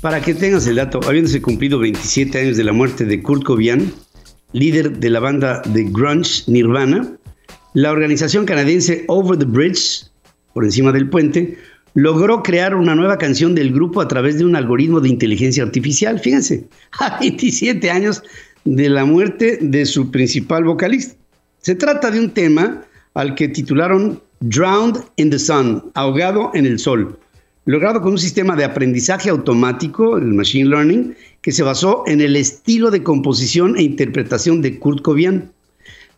Para 0.00 0.20
que 0.22 0.34
tengas 0.34 0.66
el 0.66 0.76
dato, 0.76 1.00
habiéndose 1.06 1.42
cumplido 1.42 1.78
27 1.78 2.38
años 2.38 2.56
de 2.56 2.64
la 2.64 2.72
muerte 2.72 3.04
de 3.04 3.22
Kurt 3.22 3.42
Cobain, 3.42 3.92
líder 4.52 4.98
de 4.98 5.10
la 5.10 5.20
banda 5.20 5.60
de 5.66 5.84
grunge 5.84 6.44
Nirvana, 6.46 7.18
la 7.74 7.90
organización 7.90 8.46
canadiense 8.46 9.04
Over 9.08 9.38
the 9.38 9.44
Bridge, 9.44 10.06
por 10.56 10.64
encima 10.64 10.90
del 10.90 11.10
puente, 11.10 11.58
logró 11.92 12.42
crear 12.42 12.74
una 12.74 12.94
nueva 12.94 13.18
canción 13.18 13.54
del 13.54 13.74
grupo 13.74 14.00
a 14.00 14.08
través 14.08 14.38
de 14.38 14.46
un 14.46 14.56
algoritmo 14.56 15.00
de 15.00 15.10
inteligencia 15.10 15.62
artificial. 15.62 16.18
Fíjense, 16.18 16.66
a 16.98 17.18
27 17.20 17.90
años 17.90 18.22
de 18.64 18.88
la 18.88 19.04
muerte 19.04 19.58
de 19.60 19.84
su 19.84 20.10
principal 20.10 20.64
vocalista. 20.64 21.14
Se 21.58 21.74
trata 21.74 22.10
de 22.10 22.20
un 22.20 22.30
tema 22.30 22.82
al 23.12 23.34
que 23.34 23.48
titularon 23.48 24.22
Drowned 24.40 24.96
in 25.16 25.28
the 25.28 25.38
Sun, 25.38 25.90
ahogado 25.92 26.50
en 26.54 26.64
el 26.64 26.78
sol, 26.78 27.18
logrado 27.66 28.00
con 28.00 28.12
un 28.12 28.18
sistema 28.18 28.56
de 28.56 28.64
aprendizaje 28.64 29.28
automático, 29.28 30.16
el 30.16 30.32
Machine 30.32 30.70
Learning, 30.70 31.14
que 31.42 31.52
se 31.52 31.64
basó 31.64 32.02
en 32.06 32.22
el 32.22 32.34
estilo 32.34 32.90
de 32.90 33.02
composición 33.02 33.76
e 33.76 33.82
interpretación 33.82 34.62
de 34.62 34.78
Kurt 34.78 35.02
Cobain. 35.02 35.50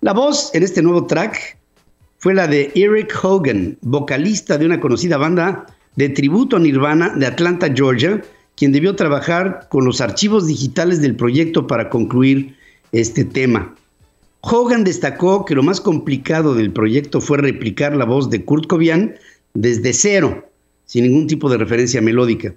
La 0.01 0.13
voz 0.13 0.55
en 0.55 0.63
este 0.63 0.81
nuevo 0.81 1.09
track 1.09 1.58
fue 2.19 2.35
la 2.35 2.49
de 2.49 2.73
Eric 2.75 3.17
Hogan, 3.23 3.79
vocalista 3.81 4.59
de 4.59 4.67
una 4.67 4.81
conocida 4.81 5.17
banda 5.17 5.67
de 5.95 6.09
tributo 6.09 6.57
a 6.57 6.61
Nirvana 6.61 7.15
de 7.17 7.27
Atlanta, 7.27 7.73
Georgia, 7.73 8.21
quien 8.57 8.73
debió 8.73 8.97
trabajar 8.97 9.69
con 9.71 9.85
los 9.85 10.01
archivos 10.01 10.49
digitales 10.49 11.01
del 11.01 11.15
proyecto 11.15 11.69
para 11.69 11.89
concluir 11.89 12.57
este 12.91 13.25
tema. 13.25 13.73
Hogan 14.41 14.83
destacó 14.83 15.45
que 15.45 15.55
lo 15.55 15.63
más 15.63 15.81
complicado 15.81 16.55
del 16.55 16.73
proyecto 16.73 17.21
fue 17.21 17.39
replicar 17.39 17.97
la 17.97 18.05
voz 18.05 18.31
de 18.31 18.45
Kurt 18.45 18.67
Cobain 18.67 19.15
desde 19.55 19.93
cero, 19.93 20.45
sin 20.87 21.05
ningún 21.05 21.29
tipo 21.29 21.49
de 21.49 21.59
referencia 21.59 22.01
melódica. 22.01 22.53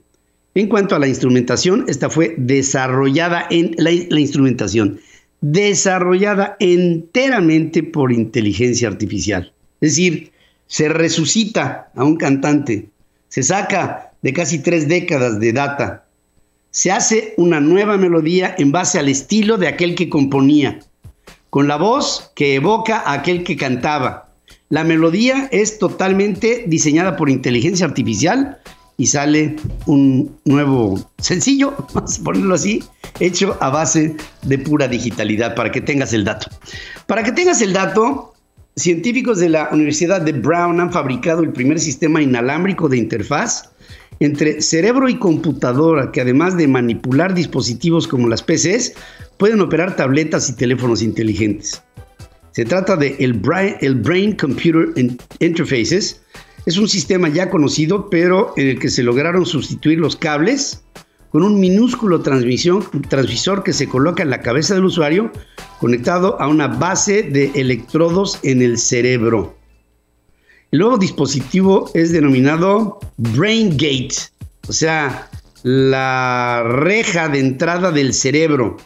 En 0.56 0.70
cuanto 0.70 0.96
a 0.96 1.00
la 1.00 1.08
instrumentación, 1.08 1.86
esta 1.88 2.10
fue 2.10 2.34
desarrollada 2.38 3.46
en 3.52 3.76
la, 3.78 3.92
la 4.10 4.20
instrumentación 4.20 5.00
desarrollada 5.42 6.56
enteramente 6.60 7.84
por 7.84 8.12
inteligencia 8.12 8.88
artificial. 8.88 9.52
Es 9.82 9.92
decir, 9.92 10.32
se 10.68 10.88
resucita 10.88 11.92
a 11.96 12.04
un 12.04 12.16
cantante, 12.16 12.90
se 13.28 13.44
saca 13.44 14.14
de 14.22 14.34
casi 14.34 14.60
tres 14.60 14.88
décadas 14.88 15.40
de 15.40 15.52
data, 15.52 16.06
se 16.70 16.92
hace 16.92 17.34
una 17.38 17.60
nueva 17.60 17.98
melodía 17.98 18.56
en 18.58 18.72
base 18.72 18.98
al 18.98 19.10
estilo 19.10 19.58
de 19.58 19.68
aquel 19.68 19.96
que 19.96 20.10
componía, 20.10 20.80
con 21.50 21.68
la 21.68 21.76
voz 21.76 22.32
que 22.36 22.56
evoca 22.56 23.00
a 23.00 23.14
aquel 23.14 23.44
que 23.44 23.58
cantaba. 23.58 24.30
La 24.70 24.86
melodía 24.86 25.50
es 25.52 25.80
totalmente 25.80 26.64
diseñada 26.68 27.18
por 27.18 27.30
inteligencia 27.30 27.86
artificial 27.86 28.60
y 29.02 29.08
sale 29.08 29.56
un 29.88 30.38
nuevo 30.46 31.12
sencillo, 31.18 31.74
vamos 31.94 32.20
a 32.20 32.24
ponerlo 32.24 32.54
así, 32.54 32.84
hecho 33.20 33.58
a 33.60 33.72
base 33.72 34.16
de 34.44 34.58
pura 34.60 34.88
digitalidad, 34.88 35.56
para 35.56 35.72
que 35.72 35.82
tengas 35.82 36.14
el 36.14 36.24
dato. 36.24 36.48
Para 37.08 37.24
que 37.24 37.32
tengas 37.32 37.64
el 37.64 37.74
dato, 37.74 38.36
científicos 38.76 39.40
de 39.40 39.50
la 39.50 39.70
Universidad 39.72 40.22
de 40.22 40.34
Brown 40.34 40.80
han 40.80 40.92
fabricado 40.92 41.42
el 41.42 41.52
primer 41.52 41.80
sistema 41.80 42.22
inalámbrico 42.22 42.88
de 42.88 42.98
interfaz 42.98 43.72
entre 44.20 44.62
cerebro 44.62 45.10
y 45.10 45.18
computadora, 45.18 46.12
que 46.12 46.22
además 46.22 46.56
de 46.56 46.68
manipular 46.68 47.34
dispositivos 47.34 48.08
como 48.08 48.28
las 48.28 48.44
PCs, 48.44 48.94
pueden 49.38 49.62
operar 49.62 49.96
tabletas 49.96 50.48
y 50.48 50.54
teléfonos 50.54 51.02
inteligentes. 51.02 51.82
Se 52.52 52.66
trata 52.66 52.96
de 52.98 53.16
el 53.18 53.34
Brain, 53.34 53.78
el 53.82 53.96
Brain 53.96 54.36
Computer 54.36 54.90
Interfaces, 55.40 56.22
es 56.66 56.78
un 56.78 56.88
sistema 56.88 57.30
ya 57.30 57.50
conocido, 57.50 58.10
pero 58.10 58.54
en 58.58 58.68
el 58.68 58.80
que 58.80 58.90
se 58.90 59.04
lograron 59.04 59.46
sustituir 59.46 60.00
los 60.00 60.16
cables 60.16 60.84
con 61.32 61.44
un 61.44 61.60
minúsculo 61.60 62.22
transmisor 62.22 63.64
que 63.64 63.74
se 63.74 63.88
coloca 63.88 64.22
en 64.22 64.30
la 64.30 64.42
cabeza 64.42 64.76
del 64.76 64.86
usuario 64.86 65.32
conectado 65.80 66.40
a 66.42 66.48
una 66.48 66.68
base 66.68 67.24
de 67.24 67.52
electrodos 67.56 68.38
en 68.44 68.62
el 68.62 68.78
cerebro. 68.78 69.56
El 70.72 70.80
nuevo 70.80 70.98
dispositivo 70.98 71.90
es 71.94 72.12
denominado 72.12 73.00
Brain 73.18 73.72
Gate, 73.72 74.16
o 74.68 74.74
sea, 74.74 75.30
la 75.64 76.64
reja 76.66 77.30
de 77.30 77.40
entrada 77.40 77.92
del 77.92 78.14
cerebro, 78.14 78.78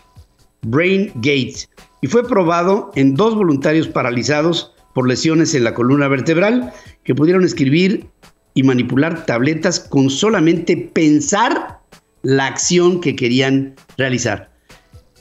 Brain 0.62 1.12
Gate, 1.16 1.68
y 2.02 2.08
fue 2.08 2.28
probado 2.28 2.92
en 2.96 3.16
dos 3.16 3.36
voluntarios 3.36 3.88
paralizados 3.88 4.75
por 4.96 5.10
lesiones 5.10 5.54
en 5.54 5.66
la 5.66 5.74
columna 5.74 6.08
vertebral 6.08 6.72
que 7.04 7.14
pudieron 7.14 7.44
escribir 7.44 8.08
y 8.54 8.64
manipular 8.64 9.26
tabletas 9.26 9.82
con 9.82 10.10
solamente 10.10 10.78
pensar 10.78 11.82
la 12.24 12.48
acción 12.48 13.02
que 13.02 13.14
querían 13.14 13.76
realizar. 13.98 14.50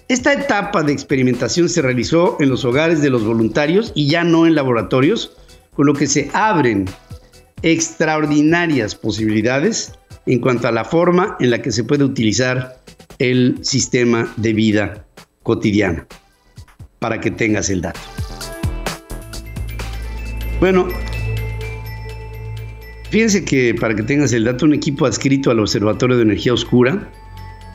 Esta 0.07 0.33
etapa 0.33 0.85
de 0.85 0.93
experimentación 0.93 1.69
se 1.69 1.83
realizó 1.83 2.37
en 2.39 2.51
los 2.51 2.65
hogares 2.65 3.03
de 3.03 3.11
los 3.11 3.25
voluntarios 3.25 3.91
y 3.97 4.09
ya 4.09 4.23
no 4.23 4.47
en 4.47 4.55
laboratorios, 4.55 5.37
con 5.75 5.87
lo 5.87 5.95
que 5.95 6.07
se 6.07 6.31
abren 6.33 6.85
extraordinarias 7.63 8.95
posibilidades 8.95 9.93
en 10.27 10.39
cuanto 10.39 10.69
a 10.69 10.73
la 10.73 10.85
forma 10.85 11.37
en 11.41 11.51
la 11.51 11.61
que 11.61 11.73
se 11.73 11.83
puede 11.83 12.05
utilizar 12.05 12.81
el 13.19 13.59
sistema 13.63 14.33
de 14.37 14.53
vida 14.53 15.05
cotidiana, 15.43 16.07
para 17.01 17.21
que 17.21 17.33
tengas 17.33 17.71
el 17.71 17.81
dato. 17.81 18.01
Bueno, 20.65 20.89
fíjense 23.11 23.45
que 23.45 23.75
para 23.79 23.95
que 23.95 24.03
tengas 24.03 24.33
el 24.33 24.45
dato, 24.45 24.65
un 24.65 24.73
equipo 24.73 25.05
adscrito 25.05 25.51
al 25.51 25.61
Observatorio 25.61 26.17
de 26.17 26.23
Energía 26.23 26.55
Oscura 26.55 27.07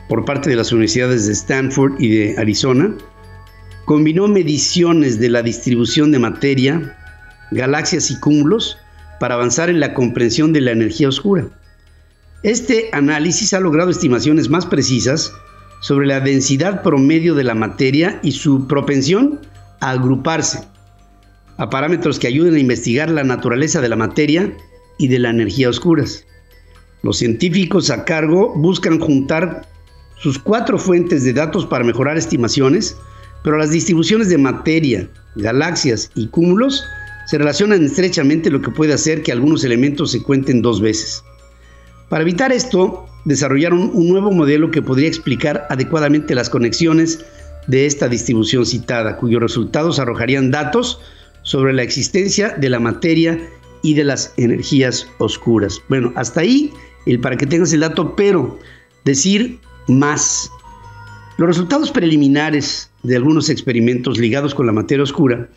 por 0.08 0.24
parte 0.24 0.50
de 0.50 0.56
las 0.56 0.72
universidades 0.72 1.28
de 1.28 1.32
Stanford 1.34 2.00
y 2.00 2.08
de 2.08 2.34
Arizona 2.36 2.92
combinó 3.84 4.26
mediciones 4.26 5.20
de 5.20 5.30
la 5.30 5.40
distribución 5.40 6.10
de 6.10 6.18
materia, 6.18 6.98
galaxias 7.52 8.10
y 8.10 8.18
cúmulos 8.18 8.76
para 9.20 9.36
avanzar 9.36 9.70
en 9.70 9.78
la 9.78 9.94
comprensión 9.94 10.52
de 10.52 10.62
la 10.62 10.72
energía 10.72 11.10
oscura. 11.10 11.46
Este 12.42 12.88
análisis 12.92 13.54
ha 13.54 13.60
logrado 13.60 13.90
estimaciones 13.90 14.48
más 14.48 14.66
precisas 14.66 15.32
sobre 15.80 16.08
la 16.08 16.18
densidad 16.18 16.82
promedio 16.82 17.36
de 17.36 17.44
la 17.44 17.54
materia 17.54 18.18
y 18.24 18.32
su 18.32 18.66
propensión 18.66 19.38
a 19.78 19.90
agruparse 19.90 20.68
a 21.60 21.68
parámetros 21.68 22.18
que 22.18 22.26
ayuden 22.26 22.54
a 22.54 22.58
investigar 22.58 23.10
la 23.10 23.22
naturaleza 23.22 23.82
de 23.82 23.90
la 23.90 23.96
materia 23.96 24.50
y 24.96 25.08
de 25.08 25.18
la 25.18 25.28
energía 25.28 25.68
oscuras. 25.68 26.24
Los 27.02 27.18
científicos 27.18 27.90
a 27.90 28.06
cargo 28.06 28.54
buscan 28.56 28.98
juntar 28.98 29.68
sus 30.16 30.38
cuatro 30.38 30.78
fuentes 30.78 31.22
de 31.22 31.34
datos 31.34 31.66
para 31.66 31.84
mejorar 31.84 32.16
estimaciones, 32.16 32.96
pero 33.44 33.58
las 33.58 33.72
distribuciones 33.72 34.30
de 34.30 34.38
materia, 34.38 35.06
galaxias 35.36 36.10
y 36.14 36.28
cúmulos 36.28 36.82
se 37.26 37.36
relacionan 37.36 37.84
estrechamente, 37.84 38.50
lo 38.50 38.62
que 38.62 38.70
puede 38.70 38.94
hacer 38.94 39.22
que 39.22 39.30
algunos 39.30 39.62
elementos 39.62 40.12
se 40.12 40.22
cuenten 40.22 40.62
dos 40.62 40.80
veces. 40.80 41.22
Para 42.08 42.22
evitar 42.22 42.52
esto, 42.52 43.06
desarrollaron 43.26 43.90
un 43.92 44.08
nuevo 44.08 44.30
modelo 44.30 44.70
que 44.70 44.80
podría 44.80 45.08
explicar 45.08 45.66
adecuadamente 45.68 46.34
las 46.34 46.48
conexiones 46.48 47.22
de 47.66 47.84
esta 47.84 48.08
distribución 48.08 48.64
citada, 48.64 49.18
cuyos 49.18 49.42
resultados 49.42 49.98
arrojarían 49.98 50.50
datos 50.50 51.00
sobre 51.50 51.72
la 51.72 51.82
existencia 51.82 52.50
de 52.50 52.68
la 52.68 52.78
materia 52.78 53.36
y 53.82 53.94
de 53.94 54.04
las 54.04 54.32
energías 54.36 55.08
oscuras. 55.18 55.82
Bueno, 55.88 56.12
hasta 56.14 56.42
ahí 56.42 56.72
el 57.06 57.18
para 57.18 57.36
que 57.36 57.44
tengas 57.44 57.72
el 57.72 57.80
dato, 57.80 58.14
pero 58.14 58.56
decir 59.04 59.58
más. 59.88 60.48
Los 61.38 61.48
resultados 61.48 61.90
preliminares 61.90 62.92
de 63.02 63.16
algunos 63.16 63.48
experimentos 63.48 64.16
ligados 64.16 64.54
con 64.54 64.66
la 64.66 64.72
materia 64.72 65.02
oscura 65.02 65.48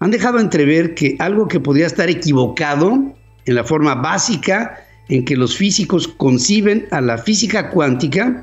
han 0.00 0.10
dejado 0.10 0.40
entrever 0.40 0.96
que 0.96 1.14
algo 1.20 1.46
que 1.46 1.60
podría 1.60 1.86
estar 1.86 2.10
equivocado 2.10 3.14
en 3.44 3.54
la 3.54 3.62
forma 3.62 3.94
básica 3.94 4.84
en 5.08 5.24
que 5.24 5.36
los 5.36 5.56
físicos 5.56 6.08
conciben 6.08 6.88
a 6.90 7.00
la 7.00 7.18
física 7.18 7.70
cuántica 7.70 8.42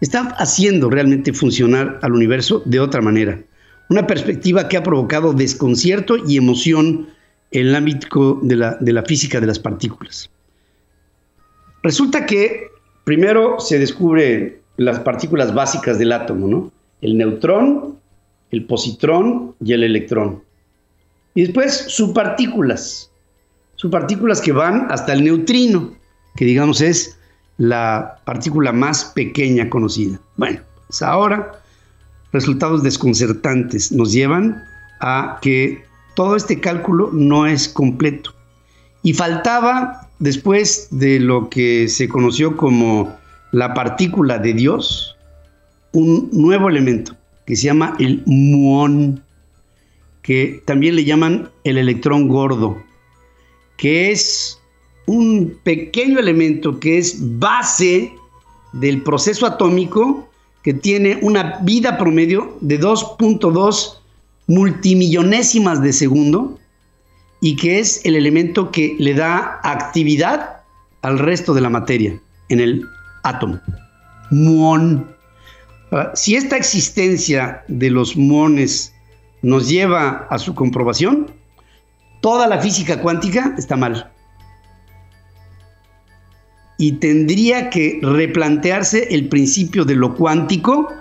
está 0.00 0.34
haciendo 0.38 0.88
realmente 0.88 1.34
funcionar 1.34 1.98
al 2.00 2.14
universo 2.14 2.62
de 2.64 2.80
otra 2.80 3.02
manera 3.02 3.44
una 3.88 4.06
perspectiva 4.06 4.68
que 4.68 4.76
ha 4.76 4.82
provocado 4.82 5.32
desconcierto 5.32 6.16
y 6.16 6.36
emoción 6.36 7.08
en 7.50 7.68
el 7.68 7.74
ámbito 7.74 8.40
de 8.42 8.56
la, 8.56 9.02
física 9.04 9.40
de 9.40 9.46
las 9.46 9.58
partículas. 9.58 10.30
Resulta 11.82 12.26
que 12.26 12.68
primero 13.04 13.60
se 13.60 13.78
descubren 13.78 14.58
las 14.76 15.00
partículas 15.00 15.54
básicas 15.54 15.98
del 15.98 16.12
átomo, 16.12 16.48
¿no? 16.48 16.72
El 17.00 17.16
neutrón, 17.18 17.98
el 18.50 18.64
positrón 18.64 19.54
y 19.62 19.72
el 19.72 19.84
electrón. 19.84 20.42
Y 21.34 21.42
después 21.42 21.84
subpartículas, 21.88 23.10
subpartículas 23.76 24.40
que 24.40 24.52
van 24.52 24.86
hasta 24.90 25.12
el 25.12 25.24
neutrino, 25.24 25.94
que 26.36 26.44
digamos 26.44 26.80
es 26.80 27.18
la 27.58 28.20
partícula 28.24 28.72
más 28.72 29.04
pequeña 29.04 29.68
conocida. 29.68 30.18
Bueno, 30.36 30.60
pues 30.88 31.02
ahora 31.02 31.60
resultados 32.34 32.82
desconcertantes 32.82 33.92
nos 33.92 34.12
llevan 34.12 34.64
a 35.00 35.38
que 35.40 35.84
todo 36.16 36.34
este 36.34 36.60
cálculo 36.60 37.10
no 37.12 37.46
es 37.46 37.68
completo. 37.68 38.34
Y 39.04 39.14
faltaba 39.14 40.10
después 40.18 40.88
de 40.90 41.20
lo 41.20 41.48
que 41.48 41.88
se 41.88 42.08
conoció 42.08 42.56
como 42.56 43.16
la 43.52 43.72
partícula 43.72 44.38
de 44.38 44.52
Dios, 44.52 45.16
un 45.92 46.28
nuevo 46.32 46.68
elemento 46.68 47.14
que 47.46 47.54
se 47.54 47.66
llama 47.66 47.94
el 48.00 48.24
muón, 48.26 49.22
que 50.22 50.60
también 50.64 50.96
le 50.96 51.04
llaman 51.04 51.50
el 51.62 51.78
electrón 51.78 52.26
gordo, 52.26 52.82
que 53.76 54.10
es 54.10 54.60
un 55.06 55.56
pequeño 55.62 56.18
elemento 56.18 56.80
que 56.80 56.98
es 56.98 57.16
base 57.38 58.12
del 58.72 59.02
proceso 59.02 59.46
atómico 59.46 60.28
que 60.64 60.72
tiene 60.72 61.18
una 61.20 61.58
vida 61.60 61.98
promedio 61.98 62.56
de 62.62 62.80
2.2 62.80 63.98
multimillonésimas 64.46 65.82
de 65.82 65.92
segundo 65.92 66.58
y 67.40 67.56
que 67.56 67.78
es 67.78 68.00
el 68.04 68.16
elemento 68.16 68.72
que 68.72 68.96
le 68.98 69.12
da 69.12 69.60
actividad 69.62 70.62
al 71.02 71.18
resto 71.18 71.52
de 71.52 71.60
la 71.60 71.68
materia 71.68 72.18
en 72.48 72.60
el 72.60 72.82
átomo. 73.22 73.60
Muón. 74.30 75.14
Si 76.14 76.34
esta 76.34 76.56
existencia 76.56 77.62
de 77.68 77.90
los 77.90 78.16
muones 78.16 78.94
nos 79.42 79.68
lleva 79.68 80.26
a 80.30 80.38
su 80.38 80.54
comprobación, 80.54 81.30
toda 82.22 82.46
la 82.46 82.58
física 82.58 83.02
cuántica 83.02 83.54
está 83.58 83.76
mal. 83.76 84.13
Y 86.78 86.92
tendría 86.92 87.70
que 87.70 88.00
replantearse 88.02 89.08
el 89.10 89.28
principio 89.28 89.84
de 89.84 89.94
lo 89.94 90.14
cuántico 90.14 90.92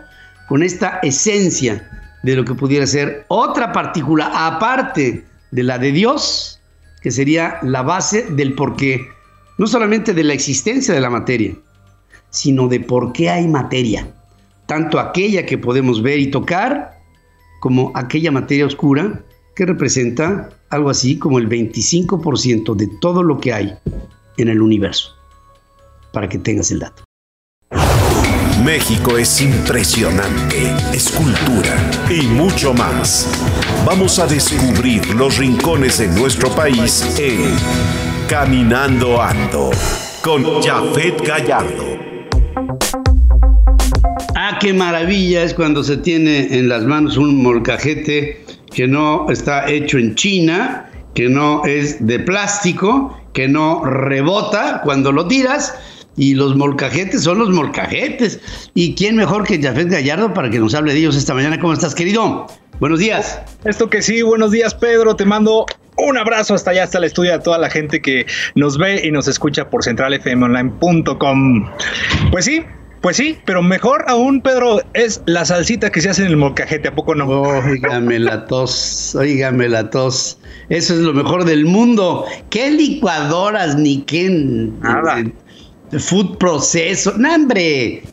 con 0.48 0.64
esta 0.64 1.00
esencia 1.04 1.90
de 2.24 2.36
lo 2.36 2.46
que 2.46 2.56
pudiera 2.56 2.88
ser 2.88 3.26
otra 3.28 3.72
partícula 3.72 4.32
aparte 4.34 5.26
de 5.52 5.64
la 5.64 5.78
de 5.78 5.92
Dios, 5.92 6.60
que 7.02 7.12
sería 7.12 7.58
la 7.64 7.82
base 7.82 8.24
del 8.32 8.54
porqué, 8.54 9.08
no 9.58 9.68
solamente 9.68 10.14
de 10.14 10.24
la 10.24 10.34
existencia 10.34 10.94
de 10.94 11.02
la 11.02 11.10
materia, 11.10 11.56
sino 12.30 12.68
de 12.68 12.80
por 12.80 13.14
qué 13.14 13.30
hay 13.30 13.48
materia, 13.48 14.08
tanto 14.66 15.00
aquella 15.00 15.46
que 15.46 15.58
podemos 15.58 16.02
ver 16.02 16.20
y 16.20 16.32
tocar, 16.32 17.00
como 17.60 17.92
aquella 17.96 18.32
materia 18.32 18.66
oscura 18.66 19.22
que 19.56 19.66
representa 19.66 20.50
algo 20.70 20.90
así 20.90 21.18
como 21.18 21.40
el 21.40 21.48
25% 21.48 22.76
de 22.76 22.90
todo 23.00 23.22
lo 23.22 23.40
que 23.40 23.54
hay 23.54 23.74
en 24.38 24.50
el 24.50 24.62
universo, 24.62 25.16
para 26.14 26.30
que 26.30 26.38
tengas 26.38 26.72
el 26.72 26.80
dato. 26.80 27.04
México 28.64 29.18
es 29.18 29.42
impresionante, 29.42 30.74
es 30.94 31.12
cultura 31.12 31.76
y 32.10 32.28
mucho 32.28 32.74
más. 32.74 33.28
Vamos 33.86 34.20
a 34.20 34.28
descubrir 34.28 35.06
los 35.16 35.38
rincones 35.38 35.98
de 35.98 36.08
nuestro 36.08 36.50
país 36.50 37.20
en 37.20 37.56
Caminando 38.30 39.22
Ando 39.22 39.72
con 40.22 40.62
Jafet 40.62 41.20
Gallardo. 41.28 41.84
Ah, 44.36 44.58
qué 44.62 44.74
maravilla 44.74 45.44
es 45.44 45.54
cuando 45.54 45.84
se 45.84 45.98
tiene 45.98 46.58
en 46.58 46.70
las 46.70 46.86
manos 46.86 47.18
un 47.18 47.44
molcajete 47.44 48.46
que 48.74 48.88
no 48.88 49.30
está 49.30 49.70
hecho 49.70 49.98
en 49.98 50.16
China, 50.16 50.90
que 51.14 51.28
no 51.28 51.66
es 51.66 52.06
de 52.06 52.20
plástico, 52.20 53.20
que 53.34 53.48
no 53.48 53.84
rebota 53.84 54.82
cuando 54.84 55.12
lo 55.12 55.28
tiras 55.28 55.76
y 56.16 56.36
los 56.36 56.56
molcajetes 56.56 57.24
son 57.24 57.40
los 57.40 57.50
molcajetes. 57.50 58.40
¿Y 58.74 58.96
quién 58.96 59.16
mejor 59.16 59.46
que 59.46 59.62
Jafet 59.62 59.90
Gallardo 59.90 60.34
para 60.34 60.50
que 60.50 60.60
nos 60.60 60.74
hable 60.76 60.94
de 60.94 61.00
ellos 61.00 61.16
esta 61.16 61.34
mañana? 61.34 61.60
¿Cómo 61.60 61.74
estás, 61.74 61.96
querido? 61.96 62.48
Buenos 62.80 63.00
días. 63.00 63.40
Esto 63.66 63.90
que 63.90 64.02
sí, 64.02 64.22
buenos 64.22 64.52
días, 64.52 64.76
Pedro. 64.76 65.16
Te 65.16 65.26
mando 65.26 65.66
un 65.98 66.18
abrazo 66.18 66.56
hasta 66.56 66.72
allá, 66.72 66.84
hasta 66.84 66.98
el 66.98 67.06
estudio, 67.06 67.34
a 67.34 67.40
toda 67.40 67.58
la 67.58 67.70
gente 67.70 68.02
que 68.02 68.26
nos 68.56 68.78
ve 68.78 69.02
y 69.06 69.12
nos 69.12 69.28
escucha 69.28 69.70
por 69.70 69.84
centralfmonline.com. 69.84 71.70
Pues 72.32 72.46
sí, 72.46 72.64
pues 73.02 73.18
sí, 73.18 73.38
pero 73.46 73.62
mejor 73.62 74.06
aún, 74.08 74.42
Pedro, 74.42 74.80
es 74.94 75.22
la 75.26 75.44
salsita 75.44 75.92
que 75.92 76.00
se 76.02 76.10
hace 76.10 76.22
en 76.22 76.30
el 76.30 76.38
molcajete, 76.38 76.88
¿a 76.88 76.96
poco 76.96 77.14
no? 77.14 77.28
Oígame 77.28 78.18
la 78.18 78.46
tos, 78.46 79.14
oígame 79.16 79.68
la 79.68 79.90
tos. 79.90 80.40
Eso 80.70 80.94
es 80.94 81.02
lo 81.02 81.14
mejor 81.14 81.44
del 81.44 81.66
mundo. 81.66 82.26
¿Qué 82.50 82.72
licuadoras 82.72 83.76
ni 83.76 84.04
qué 84.04 84.30
Nada 84.30 85.22
food 86.00 86.38
proceso. 86.38 87.14
No, 87.18 87.30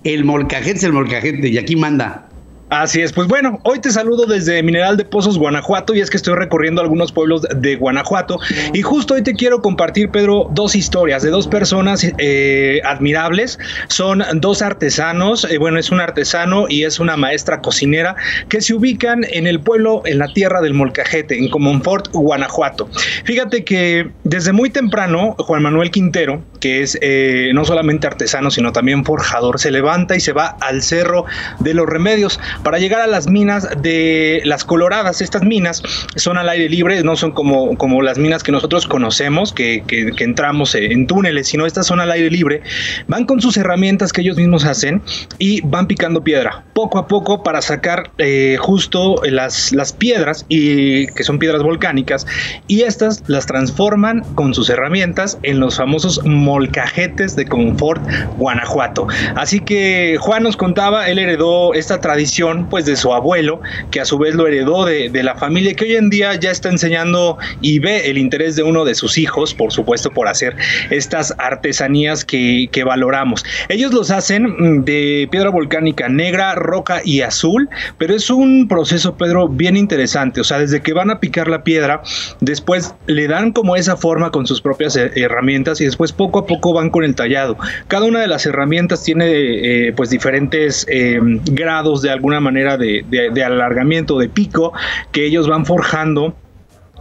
el 0.04 0.24
molcajete 0.24 0.78
es 0.78 0.84
el 0.84 0.92
molcajete 0.92 1.48
y 1.48 1.58
aquí 1.58 1.76
manda. 1.76 2.29
Así 2.70 3.02
es, 3.02 3.12
pues 3.12 3.26
bueno, 3.26 3.58
hoy 3.64 3.80
te 3.80 3.90
saludo 3.90 4.26
desde 4.26 4.62
Mineral 4.62 4.96
de 4.96 5.04
Pozos, 5.04 5.36
Guanajuato, 5.36 5.92
y 5.92 6.00
es 6.00 6.08
que 6.08 6.16
estoy 6.16 6.36
recorriendo 6.36 6.80
algunos 6.80 7.10
pueblos 7.10 7.42
de 7.52 7.74
Guanajuato. 7.74 8.38
Y 8.72 8.82
justo 8.82 9.14
hoy 9.14 9.22
te 9.22 9.34
quiero 9.34 9.60
compartir, 9.60 10.10
Pedro, 10.10 10.48
dos 10.52 10.76
historias 10.76 11.24
de 11.24 11.30
dos 11.30 11.48
personas 11.48 12.06
eh, 12.18 12.80
admirables. 12.84 13.58
Son 13.88 14.22
dos 14.34 14.62
artesanos, 14.62 15.48
eh, 15.50 15.58
bueno, 15.58 15.80
es 15.80 15.90
un 15.90 16.00
artesano 16.00 16.66
y 16.68 16.84
es 16.84 17.00
una 17.00 17.16
maestra 17.16 17.60
cocinera 17.60 18.14
que 18.48 18.60
se 18.60 18.72
ubican 18.72 19.26
en 19.28 19.48
el 19.48 19.58
pueblo, 19.58 20.02
en 20.04 20.18
la 20.18 20.32
tierra 20.32 20.60
del 20.60 20.74
Molcajete, 20.74 21.36
en 21.36 21.50
Comonfort, 21.50 22.12
Guanajuato. 22.12 22.88
Fíjate 23.24 23.64
que 23.64 24.10
desde 24.22 24.52
muy 24.52 24.70
temprano, 24.70 25.34
Juan 25.38 25.64
Manuel 25.64 25.90
Quintero, 25.90 26.44
que 26.60 26.82
es 26.82 26.96
eh, 27.00 27.50
no 27.52 27.64
solamente 27.64 28.06
artesano, 28.06 28.52
sino 28.52 28.70
también 28.70 29.04
forjador, 29.04 29.58
se 29.58 29.72
levanta 29.72 30.14
y 30.14 30.20
se 30.20 30.32
va 30.32 30.56
al 30.60 30.82
Cerro 30.82 31.24
de 31.58 31.74
los 31.74 31.88
Remedios 31.88 32.38
para 32.62 32.78
llegar 32.78 33.00
a 33.00 33.06
las 33.06 33.28
minas 33.28 33.68
de 33.82 34.42
las 34.44 34.64
Coloradas. 34.64 35.20
Estas 35.20 35.42
minas 35.42 35.82
son 36.16 36.38
al 36.38 36.48
aire 36.48 36.68
libre, 36.68 37.02
no 37.02 37.16
son 37.16 37.32
como, 37.32 37.76
como 37.76 38.02
las 38.02 38.18
minas 38.18 38.42
que 38.42 38.52
nosotros 38.52 38.86
conocemos, 38.86 39.52
que, 39.52 39.82
que, 39.86 40.12
entramos 40.24 40.74
en 40.74 41.06
túneles, 41.06 41.48
sino 41.48 41.66
estas 41.66 41.86
son 41.86 42.00
al 42.00 42.10
aire 42.10 42.30
libre. 42.30 42.62
Van 43.08 43.24
con 43.24 43.40
sus 43.40 43.56
herramientas 43.56 44.12
que 44.12 44.20
ellos 44.20 44.36
mismos 44.36 44.64
hacen 44.64 45.02
y 45.38 45.60
van 45.62 45.86
picando 45.86 46.22
piedra, 46.22 46.64
poco 46.74 46.98
a 46.98 47.06
poco 47.06 47.42
para 47.42 47.62
sacar 47.62 48.10
eh, 48.18 48.56
justo 48.60 49.16
las, 49.24 49.72
las 49.72 49.92
piedras, 49.92 50.44
y, 50.48 51.06
que 51.08 51.24
son 51.24 51.38
piedras 51.38 51.62
volcánicas, 51.62 52.26
y 52.66 52.82
estas 52.82 53.22
las 53.26 53.46
transforman 53.46 54.22
con 54.34 54.54
sus 54.54 54.68
herramientas 54.70 55.38
en 55.42 55.60
los 55.60 55.76
famosos 55.76 56.24
molcajetes 56.24 57.36
de 57.36 57.46
Confort, 57.46 58.02
Guanajuato. 58.36 59.06
Así 59.36 59.60
que 59.60 60.16
Juan 60.20 60.42
nos 60.42 60.56
contaba, 60.56 61.08
él 61.08 61.18
heredó 61.18 61.74
esta 61.74 62.00
tradición 62.00 62.49
pues 62.68 62.86
de 62.86 62.96
su 62.96 63.12
abuelo, 63.12 63.60
que 63.90 64.00
a 64.00 64.04
su 64.04 64.18
vez 64.18 64.34
lo 64.34 64.46
heredó 64.46 64.84
de, 64.84 65.10
la 65.20 65.34
familia, 65.34 65.74
que 65.74 65.84
hoy 65.84 65.96
en 65.96 66.08
día 66.08 66.34
ya 66.34 66.50
está 66.50 66.70
enseñando 66.70 67.36
y 67.60 67.78
ve 67.78 68.10
el 68.10 68.16
interés 68.16 68.56
de 68.56 68.62
uno 68.62 68.84
de 68.84 68.94
sus 68.94 69.18
hijos, 69.18 69.52
por 69.52 69.70
supuesto, 69.70 70.10
por 70.10 70.28
hacer 70.28 70.56
estas 70.88 71.34
artesanías 71.38 72.24
que, 72.24 72.68
que 72.72 72.84
valoramos. 72.84 73.44
Ellos 73.68 73.92
los 73.92 74.10
hacen 74.10 74.44
mm, 74.44 74.84
de 74.84 75.28
piedra 75.30 75.50
volcánica 75.50 76.08
negra, 76.08 76.54
roca 76.54 77.02
y 77.04 77.20
azul, 77.20 77.68
pero 77.98 78.14
es 78.14 78.30
un 78.30 78.66
proceso, 78.68 79.16
Pedro, 79.16 79.48
bien 79.48 79.76
interesante. 79.76 80.40
O 80.40 80.44
sea, 80.44 80.58
desde 80.58 80.80
que 80.80 80.92
van 80.92 81.10
a 81.10 81.20
picar 81.20 81.48
la 81.48 81.64
piedra, 81.64 82.02
después 82.40 82.94
le 83.06 83.28
dan 83.28 83.52
como 83.52 83.76
esa 83.76 83.96
forma 83.96 84.30
con 84.30 84.46
sus 84.46 84.60
propias 84.60 84.96
eh, 84.96 85.10
herramientas 85.16 85.80
y 85.80 85.84
después 85.84 86.12
poco 86.12 86.40
a 86.40 86.46
poco 86.46 86.72
van 86.72 86.90
con 86.90 87.04
el 87.04 87.14
tallado. 87.14 87.56
Cada 87.88 88.06
una 88.06 88.20
de 88.20 88.28
las 88.28 88.46
herramientas 88.46 89.02
tiene 89.02 89.26
eh, 89.28 89.92
pues 89.92 90.10
diferentes 90.10 90.86
eh, 90.88 91.18
grados 91.52 92.02
de 92.02 92.10
alguna 92.10 92.39
manera 92.40 92.76
de, 92.76 93.04
alargamiento, 93.44 94.18
de 94.18 94.28
pico, 94.28 94.72
que 95.12 95.24
ellos 95.24 95.48
van 95.48 95.66
forjando 95.66 96.34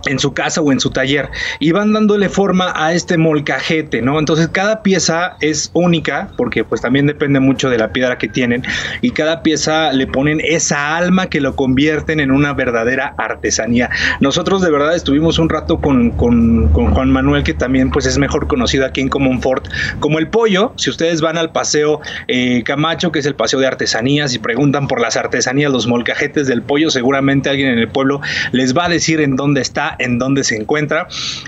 en 0.06 0.20
su 0.20 0.34
casa 0.34 0.62
o 0.62 0.72
en 0.72 0.80
su 0.80 0.90
taller 0.90 1.30
y 1.60 1.72
van 1.72 1.94
dándole 1.94 2.30
forma 2.30 2.74
a 2.76 2.94
este 2.94 3.18
molcajete, 3.18 4.02
¿no? 4.02 4.20
Entonces 4.20 4.48
cada 4.50 4.82
pieza 4.82 5.36
es 5.42 5.72
única 5.74 6.30
porque 6.38 6.64
pues 6.64 6.82
también 6.82 7.08
depende 7.08 7.40
mucho 7.40 7.70
de 7.70 7.78
la 7.78 7.92
piedra 7.92 8.18
que 8.18 8.28
tienen 8.28 8.64
y 9.02 9.12
cada 9.12 9.44
pieza 9.44 9.92
le 9.92 10.08
ponen 10.08 10.42
esa 10.44 10.98
alma 10.98 11.28
que 11.28 11.42
lo 11.42 11.56
convierten 11.56 12.20
en 12.20 12.32
una 12.32 12.54
verdadera 12.54 13.14
artesanía. 13.18 13.90
Nosotros 14.20 14.62
de 14.62 14.72
verdad 14.72 14.96
estuvimos 14.96 15.40
un 15.40 15.50
rato 15.50 15.80
con, 15.80 16.12
con, 16.12 16.70
Juan 16.70 17.12
Manuel 17.12 17.44
que 17.44 17.54
también 17.54 17.92
pues 17.92 18.06
es 18.06 18.18
mejor 18.18 18.48
conocido 18.48 18.86
aquí 18.86 19.02
en 19.02 19.10
Comonfort 19.10 19.68
como 20.00 20.20
el 20.20 20.28
pollo. 20.28 20.74
Si 20.78 20.90
ustedes 20.90 21.22
van 21.22 21.38
al 21.38 21.52
paseo 21.52 22.02
eh, 22.28 22.64
Camacho 22.64 23.12
que 23.12 23.20
es 23.20 23.26
el 23.26 23.36
paseo 23.36 23.60
de 23.60 23.68
artesanías 23.68 24.34
y 24.34 24.40
preguntan 24.40 24.88
por 24.88 25.02
las 25.02 25.18
artesanías, 25.18 25.72
los 25.72 25.88
molcajetes 25.88 26.48
del 26.48 26.62
pollo, 26.62 26.90
seguramente 26.90 27.50
alguien 27.50 27.70
en 27.70 27.80
el 27.80 27.90
pueblo 27.90 28.22
les 28.52 28.76
va 28.78 28.86
a 28.86 28.90
decir 28.90 29.22
en 29.22 29.36
dónde 29.36 29.62
está 29.62 29.89
en 30.00 30.20
dónde 30.20 30.44
se 30.44 30.56
encuentra. 30.56 31.08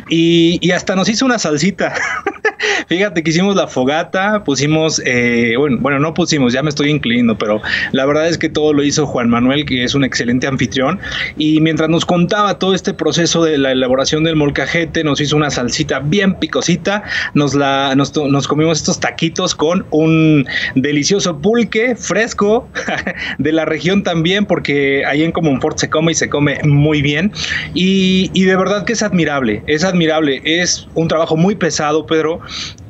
Y, 0.10 0.72
hasta 0.72 0.96
nos 0.96 1.10
hizo 1.10 1.26
una 1.26 1.38
salsita. 1.38 1.94
Fíjate 2.88 3.24
que 3.24 3.30
hicimos 3.30 3.56
la 3.56 3.68
fogata, 3.68 4.44
pusimos, 4.44 5.02
eh, 5.06 5.56
bueno, 5.58 5.78
bueno, 5.80 6.00
no 6.00 6.14
pusimos, 6.14 6.54
ya 6.54 6.64
me 6.64 6.70
estoy 6.70 6.90
inclinando, 6.90 7.38
pero 7.38 7.62
la 7.92 8.06
verdad 8.06 8.28
es 8.28 8.38
que 8.38 8.50
todo 8.50 8.74
lo 8.74 8.84
hizo 8.84 9.06
Juan 9.06 9.30
Manuel, 9.30 9.66
que 9.66 9.84
es 9.84 9.96
un 9.96 10.04
excelente 10.04 10.48
anfitrión. 10.48 11.00
Y 11.38 11.60
mientras 11.62 11.90
nos 11.90 12.06
contaba 12.06 12.60
todo 12.60 12.74
este 12.74 12.94
proceso 12.94 13.44
de 13.44 13.58
la 13.58 13.72
elaboración 13.72 14.24
del 14.24 14.36
molcajete, 14.36 15.04
nos 15.04 15.22
hizo 15.22 15.36
una 15.36 15.50
salsita 15.50 16.00
bien 16.00 16.36
picosita, 16.36 17.04
nos, 17.34 17.56
la, 17.56 17.96
nos, 17.96 18.12
comimos 18.48 18.80
estos 18.80 19.00
taquitos 19.00 19.56
con 19.56 19.86
un 19.92 20.48
delicioso 20.76 21.40
pulque 21.40 21.96
fresco 21.96 22.68
de 23.38 23.52
la 23.52 23.66
región 23.66 24.04
también, 24.04 24.46
porque 24.46 25.04
ahí 25.06 25.24
en 25.24 25.32
Comonfort 25.32 25.78
se 25.78 25.90
come 25.90 26.12
y 26.12 26.16
se 26.16 26.30
come 26.30 26.60
muy 26.64 27.02
bien. 27.02 27.32
Y, 27.74 28.31
y 28.34 28.46
de 28.46 28.56
verdad 28.56 28.86
que 28.86 28.94
es 28.94 29.04
admirable, 29.04 29.64
es 29.68 29.84
admirable, 29.84 30.42
es 30.44 30.88
un 30.94 31.08
trabajo 31.08 31.36
muy 31.36 31.56
pesado, 31.56 32.06
Pedro, 32.06 32.40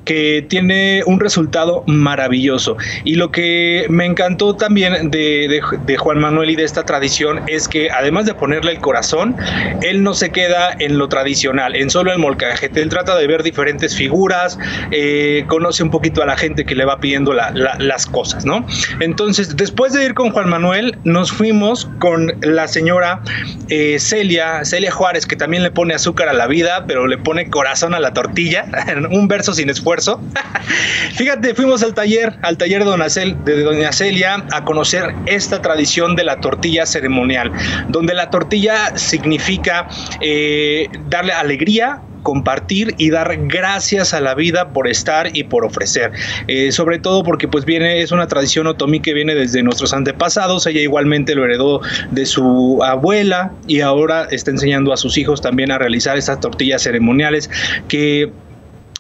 que 0.06 0.46
tiene 0.48 1.04
un 1.06 1.20
resultado 1.20 1.84
maravilloso. 1.88 2.78
Y 3.04 3.16
lo 3.16 3.32
que 3.32 3.86
me 3.90 4.06
encantó 4.06 4.56
también 4.56 5.12
de, 5.12 5.62
Juan 5.98 6.20
Manuel 6.20 6.50
y 6.50 6.56
de 6.56 6.64
esta 6.64 6.84
tradición 6.84 7.42
es 7.48 7.68
que 7.68 7.92
además 7.92 8.26
de 8.26 8.34
ponerle 8.34 8.72
el 8.72 8.80
corazón, 8.80 9.36
él 9.82 10.04
no 10.04 10.14
se 10.14 10.32
queda 10.32 10.76
en 10.80 10.98
lo 10.98 11.08
tradicional, 11.08 11.76
en 11.76 11.90
solo 11.90 12.12
el 12.12 12.20
molcajete. 12.20 12.82
Él 12.82 12.90
trata 12.90 13.16
de 13.16 13.28
ver 13.28 13.44
diferentes 13.44 13.96
figuras, 13.96 14.58
eh, 14.92 15.46
conoce 15.48 15.84
un 15.84 15.92
poquito 15.92 16.24
a 16.24 16.26
la 16.26 16.38
gente 16.38 16.66
que 16.66 16.76
le 16.76 16.86
va 16.86 17.00
pidiendo 17.00 17.34
las 17.34 18.06
cosas, 18.08 18.46
¿no? 18.46 18.66
Entonces, 19.00 19.56
después 19.56 19.94
de 19.94 20.06
ir 20.06 20.14
con 20.14 20.32
Juan 20.32 20.50
Manuel, 20.50 20.98
nos 21.04 21.32
fuimos 21.32 21.90
con 22.00 22.34
la 22.42 22.68
señora 22.68 23.22
eh, 23.70 23.98
Celia, 24.00 24.66
Celia 24.66 24.92
Juárez, 24.92 25.26
que 25.26 25.36
también 25.36 25.64
le 25.64 25.72
pone 25.72 25.94
azúcar 25.94 26.30
a 26.30 26.34
la 26.34 26.48
vida, 26.48 26.86
pero 26.88 27.08
le 27.08 27.18
pone 27.18 27.50
corazón 27.50 27.94
a 27.94 28.00
la 28.00 28.14
tortilla, 28.14 28.66
un 29.12 29.28
verso 29.28 29.54
sin 29.54 29.70
esfuerzo 29.70 29.91
Fíjate, 31.14 31.54
fuimos 31.54 31.84
al 31.84 31.94
taller, 31.94 32.38
al 32.42 32.58
taller 32.58 32.84
de 32.84 33.64
Doña 33.64 33.92
Celia, 33.92 34.46
a 34.52 34.64
conocer 34.64 35.14
esta 35.26 35.62
tradición 35.62 36.16
de 36.16 36.24
la 36.24 36.40
tortilla 36.40 36.86
ceremonial, 36.86 37.52
donde 37.90 38.14
la 38.14 38.30
tortilla 38.30 38.98
significa 38.98 39.88
eh, 40.22 40.88
darle 41.10 41.34
alegría, 41.34 42.02
compartir 42.24 42.94
y 42.98 43.10
dar 43.10 43.36
gracias 43.48 44.14
a 44.14 44.22
la 44.22 44.36
vida 44.36 44.70
por 44.70 44.88
estar 44.88 45.36
y 45.36 45.44
por 45.44 45.66
ofrecer. 45.66 46.12
Eh, 46.48 46.72
sobre 46.72 47.00
todo 47.00 47.24
porque 47.24 47.48
pues 47.48 47.66
viene, 47.66 48.02
es 48.02 48.12
una 48.12 48.28
tradición 48.28 48.68
otomí 48.68 49.00
que 49.00 49.14
viene 49.14 49.36
desde 49.36 49.64
nuestros 49.64 49.94
antepasados, 49.94 50.66
ella 50.68 50.82
igualmente 50.82 51.36
lo 51.36 51.46
heredó 51.46 51.82
de 52.12 52.26
su 52.26 52.80
abuela 52.84 53.52
y 53.68 53.82
ahora 53.82 54.28
está 54.32 54.52
enseñando 54.52 54.94
a 54.94 54.98
sus 54.98 55.18
hijos 55.18 55.42
también 55.42 55.72
a 55.72 55.78
realizar 55.78 56.18
estas 56.18 56.40
tortillas 56.40 56.84
ceremoniales 56.84 57.50
que 57.88 58.32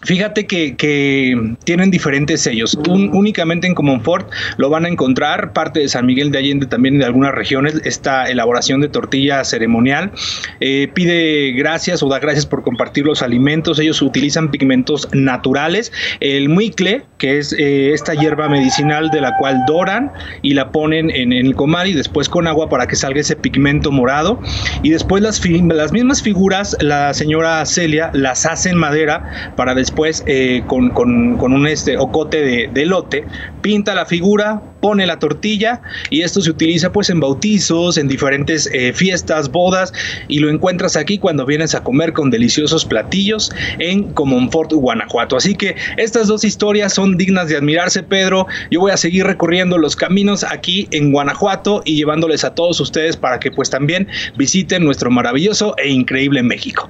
Fíjate 0.03 0.47
que, 0.47 1.55
tienen 1.63 1.91
diferentes 1.91 2.41
sellos. 2.41 2.77
únicamente 2.87 3.67
en 3.67 3.75
Comonfort 3.75 4.31
lo 4.57 4.69
van 4.69 4.85
a 4.85 4.87
encontrar. 4.87 5.53
Parte 5.53 5.79
de 5.79 5.89
San 5.89 6.05
Miguel 6.05 6.31
de 6.31 6.39
Allende, 6.39 6.65
también 6.65 6.97
de 6.97 7.05
algunas 7.05 7.33
regiones, 7.35 7.79
esta 7.83 8.29
elaboración 8.29 8.81
de 8.81 8.89
tortilla 8.89 9.43
ceremonial. 9.43 10.11
Eh, 10.59 10.89
pide 10.93 11.51
gracias 11.51 12.01
o 12.01 12.09
da 12.09 12.17
gracias 12.19 12.47
por 12.47 12.63
compartir 12.63 13.05
los 13.05 13.21
alimentos. 13.21 13.77
Ellos 13.79 14.01
utilizan 14.01 14.49
pigmentos 14.49 15.07
naturales. 15.13 15.91
El 16.19 16.49
muicle, 16.49 17.03
que 17.19 17.37
es 17.37 17.53
eh, 17.53 17.93
esta 17.93 18.15
hierba 18.15 18.49
medicinal 18.49 19.11
de 19.11 19.21
la 19.21 19.37
cual 19.37 19.63
doran 19.67 20.11
y 20.41 20.55
la 20.55 20.71
ponen 20.71 21.11
en, 21.11 21.31
el 21.31 21.53
comal 21.53 21.87
y 21.87 21.93
después 21.93 22.27
con 22.27 22.47
agua 22.47 22.69
para 22.69 22.87
que 22.87 22.95
salga 22.95 23.21
ese 23.21 23.35
pigmento 23.35 23.91
morado. 23.91 24.41
Y 24.81 24.89
después 24.89 25.21
las, 25.21 25.45
las 25.45 25.91
mismas 25.91 26.23
figuras, 26.23 26.75
la 26.79 27.13
señora 27.13 27.63
Celia 27.67 28.09
las 28.13 28.47
hace 28.47 28.69
en 28.69 28.77
madera 28.77 29.53
para 29.55 29.75
después 29.75 29.90
después 29.91 30.23
eh, 30.25 30.63
con, 30.67 30.89
un 30.95 31.67
este, 31.67 31.97
ocote 31.97 32.41
de, 32.41 32.69
de, 32.73 32.85
lote, 32.85 33.25
pinta 33.61 33.93
la 33.93 34.05
figura, 34.05 34.61
pone 34.79 35.05
la 35.05 35.19
tortilla 35.19 35.81
y 36.09 36.21
esto 36.21 36.39
se 36.39 36.49
utiliza 36.49 36.93
pues 36.93 37.09
en 37.09 37.19
bautizos, 37.19 37.97
en 37.97 38.07
diferentes 38.07 38.69
eh, 38.71 38.93
fiestas, 38.93 39.51
bodas 39.51 39.91
y 40.29 40.39
lo 40.39 40.49
encuentras 40.49 40.95
aquí 40.95 41.17
cuando 41.17 41.45
vienes 41.45 41.75
a 41.75 41.83
comer 41.83 42.13
con 42.13 42.31
deliciosos 42.31 42.85
platillos 42.85 43.51
en 43.79 44.13
Comonfort, 44.13 44.71
Guanajuato. 44.71 45.35
Así 45.35 45.55
que 45.55 45.75
estas 45.97 46.27
dos 46.27 46.45
historias 46.45 46.93
son 46.93 47.17
dignas 47.17 47.49
de 47.49 47.57
admirarse, 47.57 48.01
Pedro. 48.01 48.47
Yo 48.71 48.79
voy 48.79 48.91
a 48.91 48.97
seguir 48.97 49.25
recorriendo 49.25 49.77
los 49.77 49.97
caminos 49.97 50.45
aquí 50.45 50.87
en 50.91 51.11
Guanajuato 51.11 51.81
y 51.83 51.97
llevándoles 51.97 52.45
a 52.45 52.55
todos 52.55 52.79
ustedes 52.79 53.17
para 53.17 53.41
que 53.41 53.51
pues 53.51 53.69
también 53.69 54.07
visiten 54.37 54.85
nuestro 54.85 55.11
maravilloso 55.11 55.75
e 55.77 55.89
increíble 55.89 56.43
México. 56.43 56.89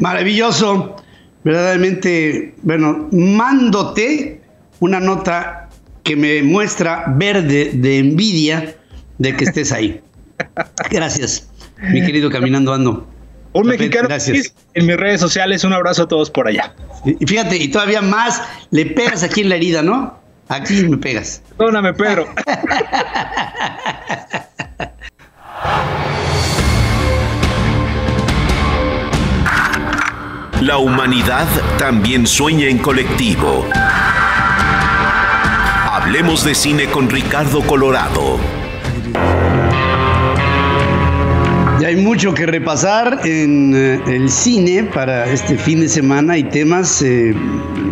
Maravilloso. 0.00 0.96
Verdaderamente, 1.44 2.54
bueno, 2.62 3.08
mándote 3.12 4.40
una 4.80 5.00
nota 5.00 5.68
que 6.02 6.16
me 6.16 6.42
muestra 6.42 7.04
verde 7.16 7.70
de 7.74 7.98
envidia 7.98 8.76
de 9.18 9.36
que 9.36 9.44
estés 9.44 9.72
ahí. 9.72 10.00
Gracias, 10.90 11.48
mi 11.90 12.04
querido 12.04 12.30
Caminando 12.30 12.72
Ando. 12.72 13.06
Un 13.52 13.66
mexicano 13.66 14.08
gracias. 14.08 14.54
en 14.74 14.86
mis 14.86 14.96
redes 14.96 15.20
sociales. 15.20 15.64
Un 15.64 15.72
abrazo 15.72 16.04
a 16.04 16.08
todos 16.08 16.30
por 16.30 16.46
allá. 16.48 16.74
Y 17.04 17.26
fíjate, 17.26 17.56
y 17.56 17.68
todavía 17.68 18.02
más 18.02 18.42
le 18.70 18.86
pegas 18.86 19.22
aquí 19.22 19.40
en 19.40 19.48
la 19.48 19.56
herida, 19.56 19.82
¿no? 19.82 20.18
Aquí 20.48 20.82
me 20.84 20.96
pegas. 20.96 21.42
Perdóname, 21.56 21.92
Pedro. 21.94 22.26
La 30.60 30.78
humanidad 30.78 31.46
también 31.78 32.26
sueña 32.26 32.66
en 32.66 32.78
colectivo. 32.78 33.64
Hablemos 35.88 36.44
de 36.44 36.56
cine 36.56 36.86
con 36.86 37.08
Ricardo 37.08 37.60
Colorado. 37.60 38.40
Ya 41.80 41.86
hay 41.86 41.96
mucho 41.96 42.34
que 42.34 42.44
repasar 42.44 43.20
en 43.24 43.72
eh, 43.72 44.00
el 44.08 44.28
cine 44.28 44.82
para 44.82 45.30
este 45.30 45.56
fin 45.56 45.78
de 45.78 45.88
semana 45.88 46.36
y 46.36 46.42
temas 46.42 47.02
eh, 47.02 47.36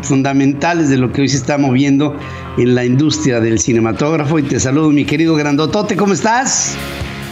fundamentales 0.03 0.89
de 0.89 0.97
lo 0.97 1.13
que 1.13 1.21
hoy 1.21 1.29
se 1.29 1.37
está 1.37 1.59
moviendo 1.59 2.19
en 2.59 2.75
la 2.75 2.85
industria 2.85 3.39
del 3.39 3.61
cinematógrafo. 3.61 4.41
Y 4.41 4.43
te 4.43 4.59
saludo, 4.59 4.91
mi 4.91 5.05
querido 5.05 5.37
Grandotote, 5.37 5.95
¿cómo 5.95 6.15
estás? 6.15 6.77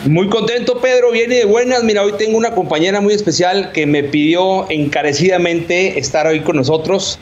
Muy 0.06 0.28
contento, 0.28 0.80
Pedro, 0.80 1.12
viene 1.12 1.36
de 1.36 1.44
buenas. 1.46 1.82
Mira, 1.82 2.02
hoy 2.02 2.12
tengo 2.18 2.36
una 2.36 2.54
compañera 2.54 3.00
muy 3.00 3.14
especial 3.14 3.72
que 3.72 3.86
me 3.86 4.02
pidió 4.04 4.70
encarecidamente 4.70 5.98
estar 5.98 6.26
hoy 6.26 6.40
con 6.40 6.56
nosotros, 6.56 7.18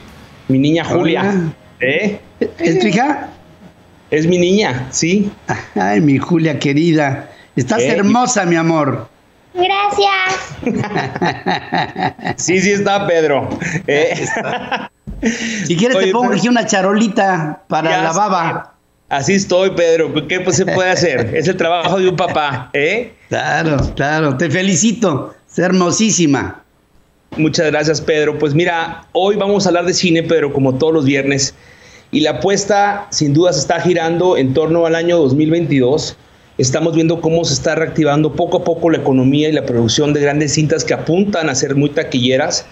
mi 0.48 0.58
niña 0.58 0.84
Julia. 0.84 1.52
¿Eh? 1.80 2.18
¿Es 2.58 2.80
tu 2.80 2.88
hija? 2.88 3.28
Es 4.10 4.26
mi 4.26 4.38
niña, 4.38 4.88
sí. 4.90 5.30
Ay, 5.76 6.00
mi 6.00 6.18
Julia 6.18 6.58
querida. 6.58 7.30
Estás 7.54 7.82
¿Eh? 7.82 7.88
hermosa, 7.88 8.44
mi 8.46 8.56
amor. 8.56 9.08
Gracias. 9.54 10.56
sí, 12.36 12.60
sí 12.60 12.72
está, 12.72 13.06
Pedro. 13.06 13.48
¿Eh? 13.86 14.26
Si 15.66 15.76
quieres 15.76 15.98
te 15.98 16.10
pongo 16.10 16.32
aquí 16.32 16.48
una 16.48 16.66
charolita 16.66 17.62
para 17.68 18.02
la 18.02 18.12
baba. 18.12 18.71
Así 19.12 19.34
estoy, 19.34 19.68
Pedro. 19.72 20.10
¿Qué 20.26 20.40
pues, 20.40 20.56
se 20.56 20.64
puede 20.64 20.88
hacer? 20.88 21.34
Es 21.36 21.46
el 21.46 21.58
trabajo 21.58 21.98
de 21.98 22.08
un 22.08 22.16
papá, 22.16 22.70
¿eh? 22.72 23.12
Claro, 23.28 23.76
claro. 23.94 24.38
Te 24.38 24.48
felicito. 24.48 25.34
Es 25.50 25.58
hermosísima. 25.58 26.64
Muchas 27.36 27.66
gracias, 27.66 28.00
Pedro. 28.00 28.38
Pues 28.38 28.54
mira, 28.54 29.06
hoy 29.12 29.36
vamos 29.36 29.66
a 29.66 29.68
hablar 29.68 29.84
de 29.84 29.92
cine, 29.92 30.22
Pedro, 30.22 30.50
como 30.50 30.76
todos 30.78 30.94
los 30.94 31.04
viernes. 31.04 31.54
Y 32.10 32.20
la 32.20 32.30
apuesta, 32.30 33.06
sin 33.10 33.34
duda, 33.34 33.52
se 33.52 33.60
está 33.60 33.82
girando 33.82 34.38
en 34.38 34.54
torno 34.54 34.86
al 34.86 34.94
año 34.94 35.18
2022. 35.18 36.16
Estamos 36.56 36.94
viendo 36.94 37.20
cómo 37.20 37.44
se 37.44 37.52
está 37.52 37.74
reactivando 37.74 38.32
poco 38.32 38.58
a 38.58 38.64
poco 38.64 38.88
la 38.88 38.96
economía 38.96 39.50
y 39.50 39.52
la 39.52 39.66
producción 39.66 40.14
de 40.14 40.22
grandes 40.22 40.54
cintas 40.54 40.84
que 40.84 40.94
apuntan 40.94 41.50
a 41.50 41.54
ser 41.54 41.74
muy 41.74 41.90
taquilleras. 41.90 42.64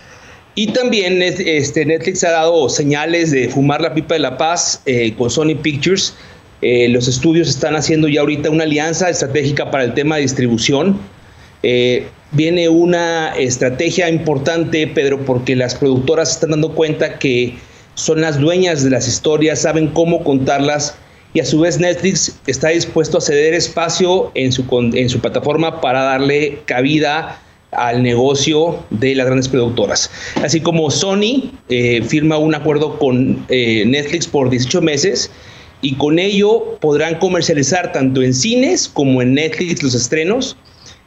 Y 0.55 0.68
también 0.68 1.22
este, 1.22 1.85
Netflix 1.85 2.24
ha 2.24 2.31
dado 2.31 2.68
señales 2.70 3.31
de 3.31 3.50
fumar 3.50 3.83
la 3.83 3.92
pipa 3.92 4.14
de 4.14 4.20
la 4.20 4.38
paz 4.38 4.81
eh, 4.87 5.14
con 5.16 5.29
Sony 5.29 5.55
Pictures 5.62 6.14
eh, 6.62 6.88
los 6.88 7.08
estudios 7.08 7.48
están 7.48 7.74
haciendo 7.74 8.08
ya 8.08 8.20
ahorita 8.20 8.50
una 8.50 8.64
alianza 8.64 9.08
estratégica 9.08 9.70
para 9.70 9.84
el 9.84 9.94
tema 9.94 10.16
de 10.16 10.22
distribución. 10.22 10.98
Eh, 11.62 12.06
viene 12.32 12.68
una 12.68 13.34
estrategia 13.36 14.08
importante, 14.08 14.86
Pedro, 14.86 15.24
porque 15.24 15.56
las 15.56 15.74
productoras 15.74 16.32
están 16.32 16.50
dando 16.50 16.74
cuenta 16.74 17.18
que 17.18 17.56
son 17.94 18.20
las 18.20 18.38
dueñas 18.38 18.84
de 18.84 18.90
las 18.90 19.08
historias, 19.08 19.60
saben 19.62 19.88
cómo 19.88 20.22
contarlas 20.22 20.96
y 21.32 21.40
a 21.40 21.44
su 21.44 21.60
vez 21.60 21.78
Netflix 21.78 22.38
está 22.46 22.68
dispuesto 22.68 23.18
a 23.18 23.20
ceder 23.20 23.54
espacio 23.54 24.32
en 24.34 24.52
su, 24.52 24.64
en 24.94 25.08
su 25.08 25.20
plataforma 25.20 25.80
para 25.80 26.02
darle 26.02 26.60
cabida 26.64 27.40
al 27.72 28.02
negocio 28.02 28.84
de 28.90 29.14
las 29.14 29.26
grandes 29.26 29.48
productoras. 29.48 30.10
Así 30.42 30.60
como 30.60 30.90
Sony 30.90 31.52
eh, 31.68 32.02
firma 32.02 32.36
un 32.36 32.54
acuerdo 32.54 32.98
con 32.98 33.46
Netflix 33.48 34.26
por 34.26 34.50
18 34.50 34.82
meses 34.82 35.30
y 35.82 35.94
con 35.94 36.18
ello 36.18 36.78
podrán 36.80 37.16
comercializar 37.16 37.92
tanto 37.92 38.22
en 38.22 38.34
cines 38.34 38.88
como 38.88 39.22
en 39.22 39.34
Netflix 39.34 39.82
los 39.82 39.94
estrenos. 39.94 40.56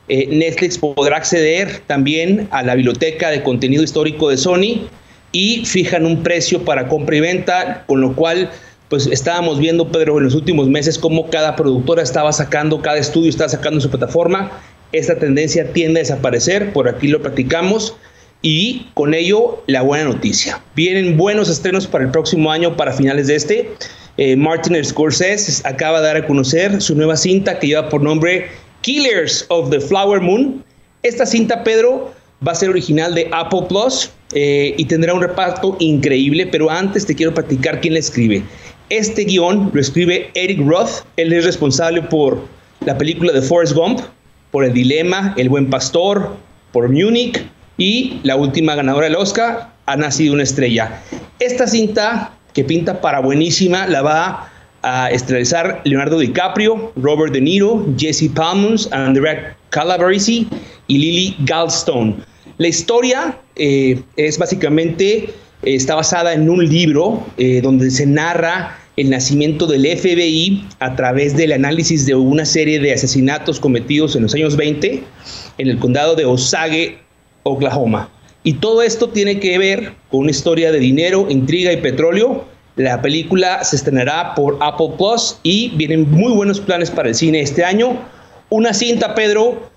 Eh, 0.09 0.27
Netflix 0.31 0.77
podrá 0.77 1.17
acceder 1.17 1.81
también 1.88 2.47
a 2.51 2.63
la 2.63 2.75
biblioteca 2.75 3.29
de 3.29 3.41
contenido 3.43 3.83
histórico 3.83 4.29
de 4.29 4.38
Sony 4.38 4.88
y 5.31 5.65
fijan 5.65 6.05
un 6.05 6.23
precio 6.23 6.65
para 6.65 6.88
compra 6.88 7.15
y 7.15 7.21
venta, 7.21 7.83
con 7.88 8.01
lo 8.01 8.15
cual 8.15 8.49
pues 8.89 9.07
estábamos 9.07 9.59
viendo, 9.59 9.91
Pedro, 9.91 10.17
en 10.17 10.25
los 10.25 10.36
últimos 10.36 10.67
meses 10.67 10.99
cómo 10.99 11.29
cada 11.29 11.55
productora 11.55 12.03
estaba 12.03 12.31
sacando, 12.31 12.81
cada 12.81 12.97
estudio 12.97 13.29
estaba 13.29 13.49
sacando 13.49 13.81
su 13.81 13.89
plataforma. 13.89 14.51
Esta 14.91 15.17
tendencia 15.17 15.71
tiende 15.73 16.01
a 16.01 16.03
desaparecer, 16.03 16.71
por 16.73 16.88
aquí 16.88 17.07
lo 17.07 17.21
platicamos. 17.21 17.95
Y 18.43 18.88
con 18.93 19.13
ello, 19.13 19.63
la 19.67 19.81
buena 19.81 20.03
noticia. 20.03 20.62
Vienen 20.75 21.17
buenos 21.17 21.49
estrenos 21.49 21.88
para 21.88 22.03
el 22.03 22.12
próximo 22.12 22.51
año, 22.51 22.75
para 22.75 22.91
finales 22.91 23.27
de 23.27 23.36
este. 23.36 23.71
Eh, 24.17 24.36
Martin 24.36 24.84
Scorsese 24.84 25.67
acaba 25.67 25.99
de 25.99 26.08
dar 26.08 26.17
a 26.17 26.28
conocer 26.28 26.82
su 26.82 26.95
nueva 26.95 27.17
cinta 27.17 27.58
que 27.58 27.67
lleva 27.67 27.89
por 27.89 28.02
nombre 28.02 28.47
Killers 28.82 29.45
of 29.49 29.69
the 29.71 29.80
Flower 29.80 30.21
Moon. 30.21 30.63
Esta 31.02 31.26
cinta, 31.26 31.63
Pedro, 31.63 32.13
va 32.45 32.52
a 32.52 32.56
ser 32.56 32.69
original 32.69 33.15
de 33.15 33.28
Apple 33.32 33.63
Plus 33.67 34.12
eh, 34.34 34.76
y 34.78 34.86
tendrá 34.86 35.13
un 35.13 35.21
reparto 35.21 35.76
increíble, 35.80 36.47
pero 36.47 36.69
antes 36.69 37.06
te 37.06 37.15
quiero 37.15 37.34
platicar 37.34 37.82
quién 37.82 37.93
la 37.93 37.99
escribe. 37.99 38.43
Este 38.89 39.23
guion 39.23 39.71
lo 39.73 39.82
escribe 39.82 40.30
Eric 40.36 40.60
Roth, 40.65 41.06
él 41.17 41.34
es 41.34 41.45
responsable 41.45 42.02
por 42.02 42.39
la 42.86 42.97
película 42.97 43.32
de 43.32 43.41
Forrest 43.41 43.73
Gump, 43.73 44.02
por 44.52 44.65
El 44.65 44.73
Dilema, 44.73 45.34
El 45.38 45.49
Buen 45.49 45.69
Pastor, 45.69 46.36
por 46.71 46.89
Munich 46.89 47.43
y 47.78 48.19
la 48.23 48.36
última 48.36 48.76
ganadora 48.76 49.06
del 49.06 49.15
Oscar, 49.15 49.73
Ha 49.86 49.95
Nacido 49.95 50.34
una 50.34 50.43
Estrella. 50.43 51.02
Esta 51.39 51.65
cinta 51.65 52.34
que 52.53 52.63
pinta 52.63 53.01
para 53.01 53.19
buenísima 53.19 53.87
la 53.87 54.01
va 54.01 54.49
a 54.83 55.09
estelarizar 55.09 55.81
Leonardo 55.85 56.19
DiCaprio, 56.19 56.91
Robert 56.97 57.33
De 57.33 57.41
Niro, 57.41 57.85
Jesse 57.97 58.29
Plemons, 58.29 58.91
Andrea 58.91 59.55
Calabresi 59.69 60.47
y 60.87 60.97
Lily 60.97 61.35
Galstone. 61.45 62.17
La 62.57 62.67
historia 62.67 63.37
eh, 63.55 64.01
es 64.17 64.37
básicamente, 64.37 65.15
eh, 65.15 65.29
está 65.63 65.95
basada 65.95 66.33
en 66.33 66.49
un 66.49 66.67
libro 66.67 67.25
eh, 67.37 67.61
donde 67.61 67.89
se 67.89 68.05
narra 68.05 68.77
el 68.95 69.09
nacimiento 69.09 69.65
del 69.65 69.87
FBI 69.97 70.67
a 70.79 70.95
través 70.95 71.35
del 71.35 71.53
análisis 71.53 72.05
de 72.05 72.13
una 72.13 72.45
serie 72.45 72.79
de 72.79 72.93
asesinatos 72.93 73.59
cometidos 73.59 74.15
en 74.15 74.23
los 74.23 74.35
años 74.35 74.55
20 74.55 75.03
en 75.57 75.67
el 75.67 75.79
condado 75.79 76.15
de 76.15 76.25
Osage, 76.25 76.99
Oklahoma. 77.41 78.09
Y 78.43 78.53
todo 78.53 78.82
esto 78.82 79.10
tiene 79.10 79.39
que 79.39 79.58
ver 79.58 79.93
con 80.12 80.21
una 80.21 80.32
historia 80.32 80.71
de 80.71 80.79
dinero, 80.79 81.27
intriga 81.29 81.71
y 81.71 81.77
petróleo. 81.77 82.45
La 82.75 83.01
película 83.01 83.63
se 83.63 83.77
estrenará 83.77 84.36
por 84.36 84.58
Apple 84.60 84.91
Plus 84.97 85.38
y 85.43 85.69
vienen 85.75 86.10
muy 86.12 86.34
buenos 86.34 86.60
planes 86.60 86.91
para 86.91 87.10
el 87.10 87.15
cine 87.15 87.39
este 87.39 87.63
año. 87.63 87.97
Una 88.49 88.73
cinta, 88.73 89.15
Pedro, 89.15 89.71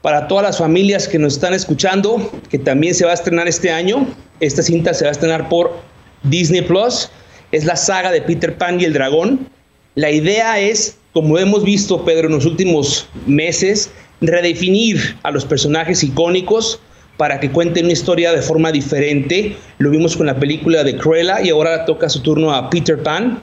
para 0.00 0.28
todas 0.28 0.44
las 0.44 0.58
familias 0.58 1.08
que 1.08 1.18
nos 1.18 1.34
están 1.34 1.52
escuchando, 1.52 2.30
que 2.48 2.58
también 2.58 2.94
se 2.94 3.04
va 3.04 3.10
a 3.10 3.14
estrenar 3.14 3.48
este 3.48 3.70
año. 3.70 4.06
Esta 4.40 4.62
cinta 4.62 4.94
se 4.94 5.04
va 5.04 5.10
a 5.10 5.12
estrenar 5.12 5.48
por 5.48 5.76
Disney 6.22 6.62
Plus. 6.62 7.10
Es 7.52 7.64
la 7.64 7.76
saga 7.76 8.10
de 8.12 8.22
Peter 8.22 8.56
Pan 8.56 8.80
y 8.80 8.84
el 8.84 8.94
dragón. 8.94 9.48
La 9.94 10.10
idea 10.10 10.58
es, 10.58 10.96
como 11.12 11.38
hemos 11.38 11.64
visto, 11.64 12.04
Pedro, 12.04 12.28
en 12.28 12.34
los 12.34 12.46
últimos 12.46 13.08
meses, 13.26 13.90
redefinir 14.22 15.18
a 15.22 15.30
los 15.30 15.44
personajes 15.44 16.02
icónicos 16.02 16.80
para 17.16 17.40
que 17.40 17.50
cuenten 17.50 17.84
una 17.84 17.92
historia 17.92 18.32
de 18.32 18.42
forma 18.42 18.72
diferente. 18.72 19.56
Lo 19.78 19.90
vimos 19.90 20.16
con 20.16 20.26
la 20.26 20.36
película 20.36 20.84
de 20.84 20.96
Cruella 20.96 21.40
y 21.42 21.50
ahora 21.50 21.84
toca 21.84 22.08
su 22.08 22.20
turno 22.20 22.52
a 22.52 22.68
Peter 22.70 23.02
Pan. 23.02 23.40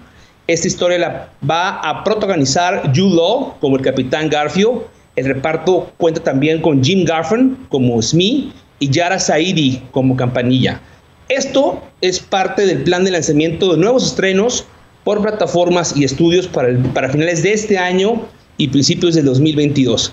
Esta 0.47 0.67
historia 0.67 0.99
la 0.99 1.29
va 1.49 1.79
a 1.79 2.03
protagonizar 2.03 2.91
Jude 2.95 3.15
Law 3.15 3.55
como 3.59 3.77
el 3.77 3.81
Capitán 3.81 4.29
Garfield. 4.29 4.81
El 5.15 5.25
reparto 5.25 5.91
cuenta 5.97 6.21
también 6.21 6.62
con 6.62 6.83
Jim 6.83 7.05
Garfin 7.05 7.57
como 7.69 8.01
Smee 8.01 8.51
y 8.79 8.89
Yara 8.89 9.19
Saidi 9.19 9.81
como 9.91 10.15
Campanilla. 10.15 10.81
Esto 11.29 11.81
es 12.01 12.19
parte 12.19 12.65
del 12.65 12.83
plan 12.83 13.05
de 13.05 13.12
lanzamiento 13.12 13.71
de 13.71 13.77
nuevos 13.77 14.05
estrenos 14.05 14.65
por 15.03 15.21
plataformas 15.21 15.95
y 15.95 16.03
estudios 16.03 16.47
para, 16.47 16.77
para 16.93 17.09
finales 17.09 17.43
de 17.43 17.53
este 17.53 17.77
año 17.77 18.21
y 18.57 18.67
principios 18.67 19.15
del 19.15 19.25
2022. 19.25 20.12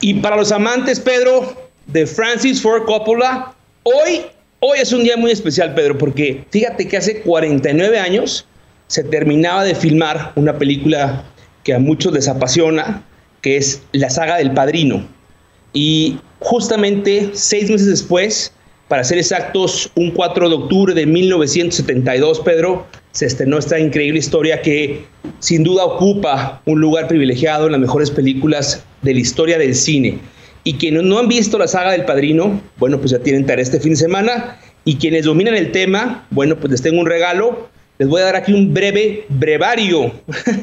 Y 0.00 0.14
para 0.14 0.36
los 0.36 0.52
amantes, 0.52 1.00
Pedro, 1.00 1.67
de 1.88 2.06
Francis 2.06 2.60
Ford 2.60 2.84
Coppola, 2.84 3.54
hoy, 3.82 4.20
hoy 4.60 4.78
es 4.78 4.92
un 4.92 5.02
día 5.04 5.16
muy 5.16 5.30
especial, 5.30 5.74
Pedro, 5.74 5.96
porque 5.96 6.44
fíjate 6.50 6.86
que 6.86 6.98
hace 6.98 7.20
49 7.22 7.98
años 7.98 8.46
se 8.88 9.04
terminaba 9.04 9.64
de 9.64 9.74
filmar 9.74 10.32
una 10.36 10.58
película 10.58 11.24
que 11.64 11.74
a 11.74 11.78
muchos 11.78 12.12
les 12.12 12.28
apasiona, 12.28 13.02
que 13.40 13.56
es 13.56 13.82
la 13.92 14.10
saga 14.10 14.36
del 14.36 14.52
Padrino. 14.52 15.06
Y 15.72 16.18
justamente 16.40 17.30
seis 17.32 17.70
meses 17.70 17.86
después, 17.86 18.52
para 18.88 19.02
ser 19.04 19.18
exactos, 19.18 19.90
un 19.94 20.10
4 20.10 20.48
de 20.48 20.54
octubre 20.54 20.94
de 20.94 21.06
1972, 21.06 22.40
Pedro, 22.40 22.86
se 23.12 23.26
estrenó 23.26 23.58
esta 23.58 23.78
increíble 23.78 24.18
historia 24.18 24.60
que 24.60 25.04
sin 25.40 25.64
duda 25.64 25.84
ocupa 25.84 26.60
un 26.66 26.80
lugar 26.80 27.08
privilegiado 27.08 27.66
en 27.66 27.72
las 27.72 27.80
mejores 27.80 28.10
películas 28.10 28.84
de 29.02 29.14
la 29.14 29.20
historia 29.20 29.58
del 29.58 29.74
cine. 29.74 30.18
Y 30.68 30.74
quienes 30.74 31.02
no 31.02 31.18
han 31.18 31.28
visto 31.28 31.56
la 31.56 31.66
saga 31.66 31.92
del 31.92 32.04
Padrino, 32.04 32.60
bueno, 32.76 32.98
pues 32.98 33.12
ya 33.12 33.20
tienen 33.20 33.46
tarea 33.46 33.62
este 33.62 33.80
fin 33.80 33.92
de 33.92 33.96
semana. 33.96 34.58
Y 34.84 34.96
quienes 34.96 35.24
dominan 35.24 35.54
el 35.54 35.72
tema, 35.72 36.26
bueno, 36.28 36.56
pues 36.56 36.70
les 36.70 36.82
tengo 36.82 37.00
un 37.00 37.06
regalo. 37.06 37.70
Les 37.96 38.06
voy 38.06 38.20
a 38.20 38.26
dar 38.26 38.36
aquí 38.36 38.52
un 38.52 38.74
breve 38.74 39.24
brevario, 39.30 40.12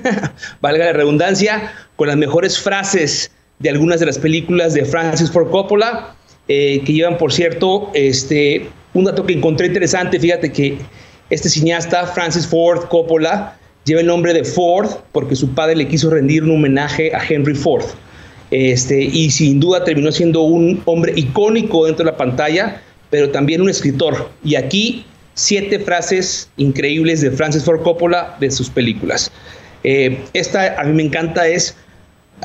valga 0.62 0.86
la 0.86 0.94
redundancia, 0.94 1.74
con 1.96 2.08
las 2.08 2.18
mejores 2.18 2.60
frases 2.60 3.32
de 3.58 3.72
algunas 3.72 4.00
de 4.00 4.06
las 4.06 4.20
películas 4.20 4.76
de 4.76 4.86
Francis 4.86 5.32
Ford 5.32 5.50
Coppola 5.50 6.16
eh, 6.48 6.84
que 6.86 6.94
llevan, 6.94 7.18
por 7.18 7.34
cierto, 7.34 7.90
este, 7.96 8.68
un 8.94 9.06
dato 9.06 9.26
que 9.26 9.34
encontré 9.34 9.66
interesante, 9.66 10.20
fíjate 10.20 10.52
que 10.52 10.78
este 11.32 11.50
cineasta, 11.50 12.06
Francis 12.06 12.46
Ford 12.46 12.90
Coppola, 12.90 13.58
lleva 13.86 14.02
el 14.02 14.08
nombre 14.08 14.36
de 14.36 14.44
Ford 14.44 14.88
porque 15.12 15.36
su 15.36 15.56
padre 15.56 15.76
le 15.76 15.88
quiso 15.88 16.12
rendir 16.12 16.44
un 16.44 16.52
homenaje 16.52 17.12
a 17.16 17.26
Henry 17.28 17.56
Ford. 17.56 17.86
Este, 18.52 19.02
y 19.02 19.32
sin 19.32 19.60
duda 19.60 19.84
terminó 19.84 20.12
siendo 20.12 20.42
un 20.42 20.82
hombre 20.86 21.14
icónico 21.16 21.86
dentro 21.86 22.06
de 22.06 22.12
la 22.12 22.18
pantalla, 22.18 22.82
pero 23.10 23.30
también 23.32 23.62
un 23.62 23.70
escritor. 23.70 24.30
Y 24.44 24.56
aquí 24.56 25.06
siete 25.34 25.80
frases 25.80 26.50
increíbles 26.58 27.22
de 27.22 27.32
Francis 27.32 27.64
Ford 27.64 27.82
Coppola 27.82 28.38
de 28.40 28.52
sus 28.52 28.70
películas. 28.70 29.32
Eh, 29.84 30.24
esta 30.34 30.80
a 30.80 30.84
mí 30.84 30.94
me 30.94 31.04
encanta, 31.04 31.48
es 31.48 31.76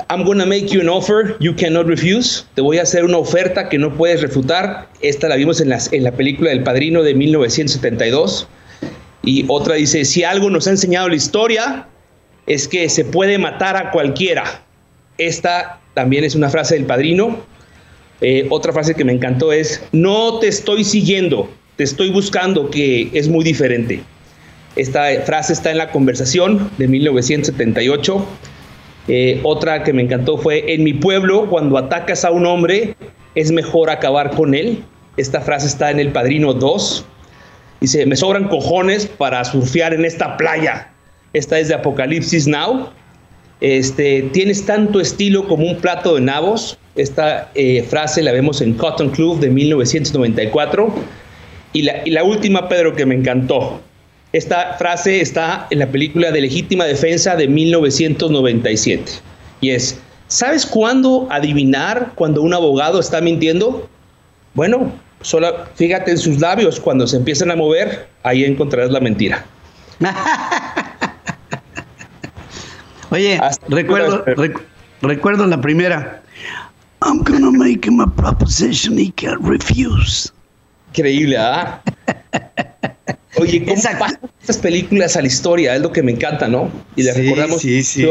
I'm 0.09 0.25
gonna 0.25 0.47
make 0.47 0.69
you 0.69 0.81
an 0.81 0.89
offer 0.89 1.37
you 1.41 1.55
cannot 1.55 1.87
refuse. 1.87 2.45
Te 2.55 2.63
voy 2.63 2.79
a 2.79 2.83
hacer 2.83 3.05
una 3.05 3.19
oferta 3.19 3.69
que 3.69 3.79
no 3.79 3.95
puedes 3.97 4.23
refutar. 4.23 4.89
Esta 5.01 5.29
la 5.29 5.37
vimos 5.37 5.61
en, 5.61 5.73
en 5.73 6.05
la 6.05 6.13
película 6.13 6.51
del 6.51 6.63
Padrino 6.63 7.03
de 7.03 7.15
1972. 7.15 8.49
Y 9.23 9.45
otra 9.49 9.75
dice, 9.75 10.05
si 10.05 10.25
algo 10.25 10.49
nos 10.49 10.67
ha 10.67 10.71
enseñado 10.71 11.09
la 11.09 11.17
historia, 11.17 11.87
es 12.47 12.69
que 12.69 12.89
se 12.89 13.05
puede 13.05 13.39
matar 13.39 13.77
a 13.77 13.91
cualquiera. 13.91 14.65
Esta 15.21 15.79
también 15.93 16.25
es 16.25 16.35
una 16.35 16.49
frase 16.49 16.77
del 16.77 16.87
Padrino. 16.87 17.41
Eh, 18.23 18.47
otra 18.49 18.73
frase 18.73 18.95
que 18.95 19.05
me 19.05 19.13
encantó 19.13 19.53
es, 19.53 19.83
no 19.93 20.39
te 20.39 20.49
estoy 20.49 20.83
siguiendo, 20.83 21.51
te 21.77 21.85
estoy 21.85 22.11
buscando, 22.11 22.71
que 22.71 23.11
es 23.13 23.29
muy 23.29 23.45
diferente. 23.45 24.03
Esta 24.77 25.09
frase 25.27 25.53
está 25.53 25.71
en 25.71 25.77
la 25.77 25.91
conversación 25.91 26.71
de 26.79 26.89
1978. 26.89 28.27
Eh, 29.09 29.41
otra 29.43 29.83
que 29.83 29.93
me 29.93 30.01
encantó 30.03 30.39
fue, 30.39 30.73
en 30.73 30.85
mi 30.85 30.95
pueblo, 30.95 31.51
cuando 31.51 31.77
atacas 31.77 32.25
a 32.25 32.31
un 32.31 32.47
hombre, 32.47 32.97
es 33.35 33.53
mejor 33.53 33.91
acabar 33.91 34.31
con 34.31 34.55
él. 34.55 34.83
Esta 35.19 35.43
frase 35.43 35.67
está 35.67 35.91
en 35.91 36.01
El 36.01 36.13
Padrino 36.13 36.55
2. 36.55 37.05
Dice, 37.83 38.07
me 38.07 38.17
sobran 38.17 38.49
cojones 38.49 39.07
para 39.07 39.45
surfear 39.45 39.93
en 39.93 40.07
esta 40.07 40.39
playa. 40.39 40.91
Esta 41.35 41.59
es 41.59 41.69
de 41.69 41.75
Apocalipsis 41.75 42.47
Now. 42.47 42.89
Este, 43.61 44.23
tienes 44.33 44.65
tanto 44.65 45.01
estilo 45.01 45.47
como 45.47 45.67
un 45.67 45.77
plato 45.77 46.15
de 46.15 46.23
nabos. 46.23 46.79
Esta 46.97 47.51
eh, 47.55 47.83
frase 47.83 48.23
la 48.23 48.33
vemos 48.33 48.61
en 48.61 48.75
Cotton 48.75 49.11
Club 49.11 49.39
de 49.41 49.51
1994. 49.51 50.95
Y 51.73 51.83
la, 51.83 52.25
última, 52.25 52.69
Pedro, 52.69 52.97
que 52.97 53.07
me 53.07 53.15
encantó. 53.15 53.81
Esta 54.33 54.75
frase 54.75 55.21
está 55.21 55.67
en 55.71 55.81
la 55.81 55.87
película 55.87 56.31
de 56.33 56.41
Legítima 56.41 56.85
Defensa 56.85 57.37
de 57.37 57.47
1997. 57.49 59.13
Y 59.61 59.71
es, 59.71 60.01
¿sabes 60.27 60.67
cuándo 60.67 61.29
adivinar 61.31 62.13
cuando 62.15 62.43
un 62.43 62.55
abogado 62.55 62.99
está 62.99 63.21
mintiendo? 63.21 63.89
Bueno, 64.55 64.93
solo 65.21 65.67
fíjate 65.75 66.13
en 66.13 66.19
sus 66.19 66.41
labios, 66.41 66.81
cuando 66.81 67.07
se 67.07 67.17
empiezan 67.17 67.51
a 67.51 67.57
mover, 67.57 68.09
ahí 68.23 68.45
encontrarás 68.45 68.91
la 68.91 69.01
mentira. 69.01 69.45
Oye, 73.11 73.41
recuerdo, 73.69 74.25
recuerdo 75.03 75.47
la 75.47 75.61
primera. 75.61 76.23
I'm 77.03 77.23
gonna 77.23 77.51
make 77.51 77.87
him 77.87 78.01
a 78.01 78.07
proposition 78.07 78.99
he 78.99 79.11
can't 79.13 79.41
refuse. 79.43 80.31
Increíble, 80.89 81.37
¿ah? 81.39 81.81
Oye, 83.37 83.65
¿cómo 83.65 83.81
pasan 83.99 84.19
estas 84.41 84.59
películas 84.59 85.17
a 85.17 85.23
la 85.23 85.29
historia? 85.29 85.77
Es 85.77 85.83
lo 85.83 85.93
que 85.93 86.03
me 86.03 86.13
encanta, 86.13 86.49
¿no? 86.49 86.71
Y 86.97 87.05
le 87.05 87.13
recordamos. 87.13 87.63
Sí, 87.63 87.83
sí. 87.83 88.07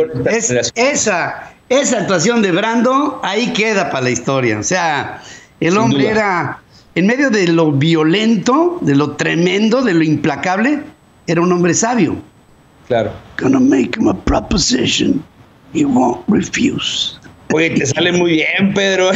esa, 0.76 1.54
esa 1.68 2.00
actuación 2.00 2.42
de 2.42 2.52
Brando 2.52 3.20
ahí 3.24 3.54
queda 3.54 3.92
para 3.92 4.06
la 4.06 4.10
historia. 4.10 4.60
O 4.60 4.64
sea, 4.64 5.22
el 5.60 5.78
hombre 5.78 6.08
era, 6.08 6.62
en 6.96 7.06
medio 7.06 7.30
de 7.30 7.48
lo 7.48 7.72
violento, 7.72 8.80
de 8.82 8.96
lo 8.96 9.12
tremendo, 9.18 9.82
de 9.84 9.94
lo 9.94 10.04
implacable, 10.04 10.82
era 11.28 11.42
un 11.42 11.52
hombre 11.52 11.74
sabio. 11.74 12.16
Claro. 12.90 13.14
Gonna 13.38 13.60
make 13.62 13.96
him 13.98 14.08
a 14.10 14.14
proposition 14.14 15.24
he 15.74 15.86
won't 15.86 16.24
refuse. 16.28 17.18
Oye, 17.54 17.70
te 17.70 17.86
sale 17.86 18.12
muy 18.12 18.32
bien, 18.34 18.74
Pedro. 18.74 19.12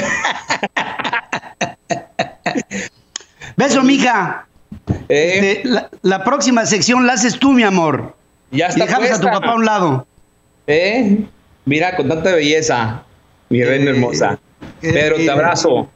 Beso, 3.57 3.83
mija. 3.83 4.47
Eh, 5.09 5.57
Este, 5.57 5.67
la, 5.69 5.89
la 6.01 6.23
próxima 6.23 6.65
sección 6.65 7.05
la 7.05 7.13
haces 7.13 7.37
tú, 7.39 7.51
mi 7.53 7.63
amor. 7.63 8.15
ya 8.51 8.67
Y 8.67 8.69
está 8.69 8.85
dejamos 8.85 9.11
a 9.11 9.19
tu 9.19 9.27
papá 9.27 9.51
a 9.51 9.55
un 9.55 9.65
lado. 9.65 10.07
¿Eh? 10.67 11.19
Mira, 11.65 11.95
con 11.95 12.07
tanta 12.07 12.31
belleza, 12.33 13.03
mi 13.49 13.63
reina 13.63 13.91
hermosa. 13.91 14.39
eh, 14.81 14.93
Pedro, 14.93 15.15
te 15.17 15.25
eh, 15.25 15.31
abrazo. 15.31 15.89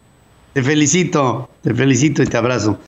Te 0.54 0.64
felicito, 0.64 1.50
te 1.62 1.74
felicito 1.74 2.24
y 2.24 2.26
te 2.28 2.38
abrazo. 2.38 2.80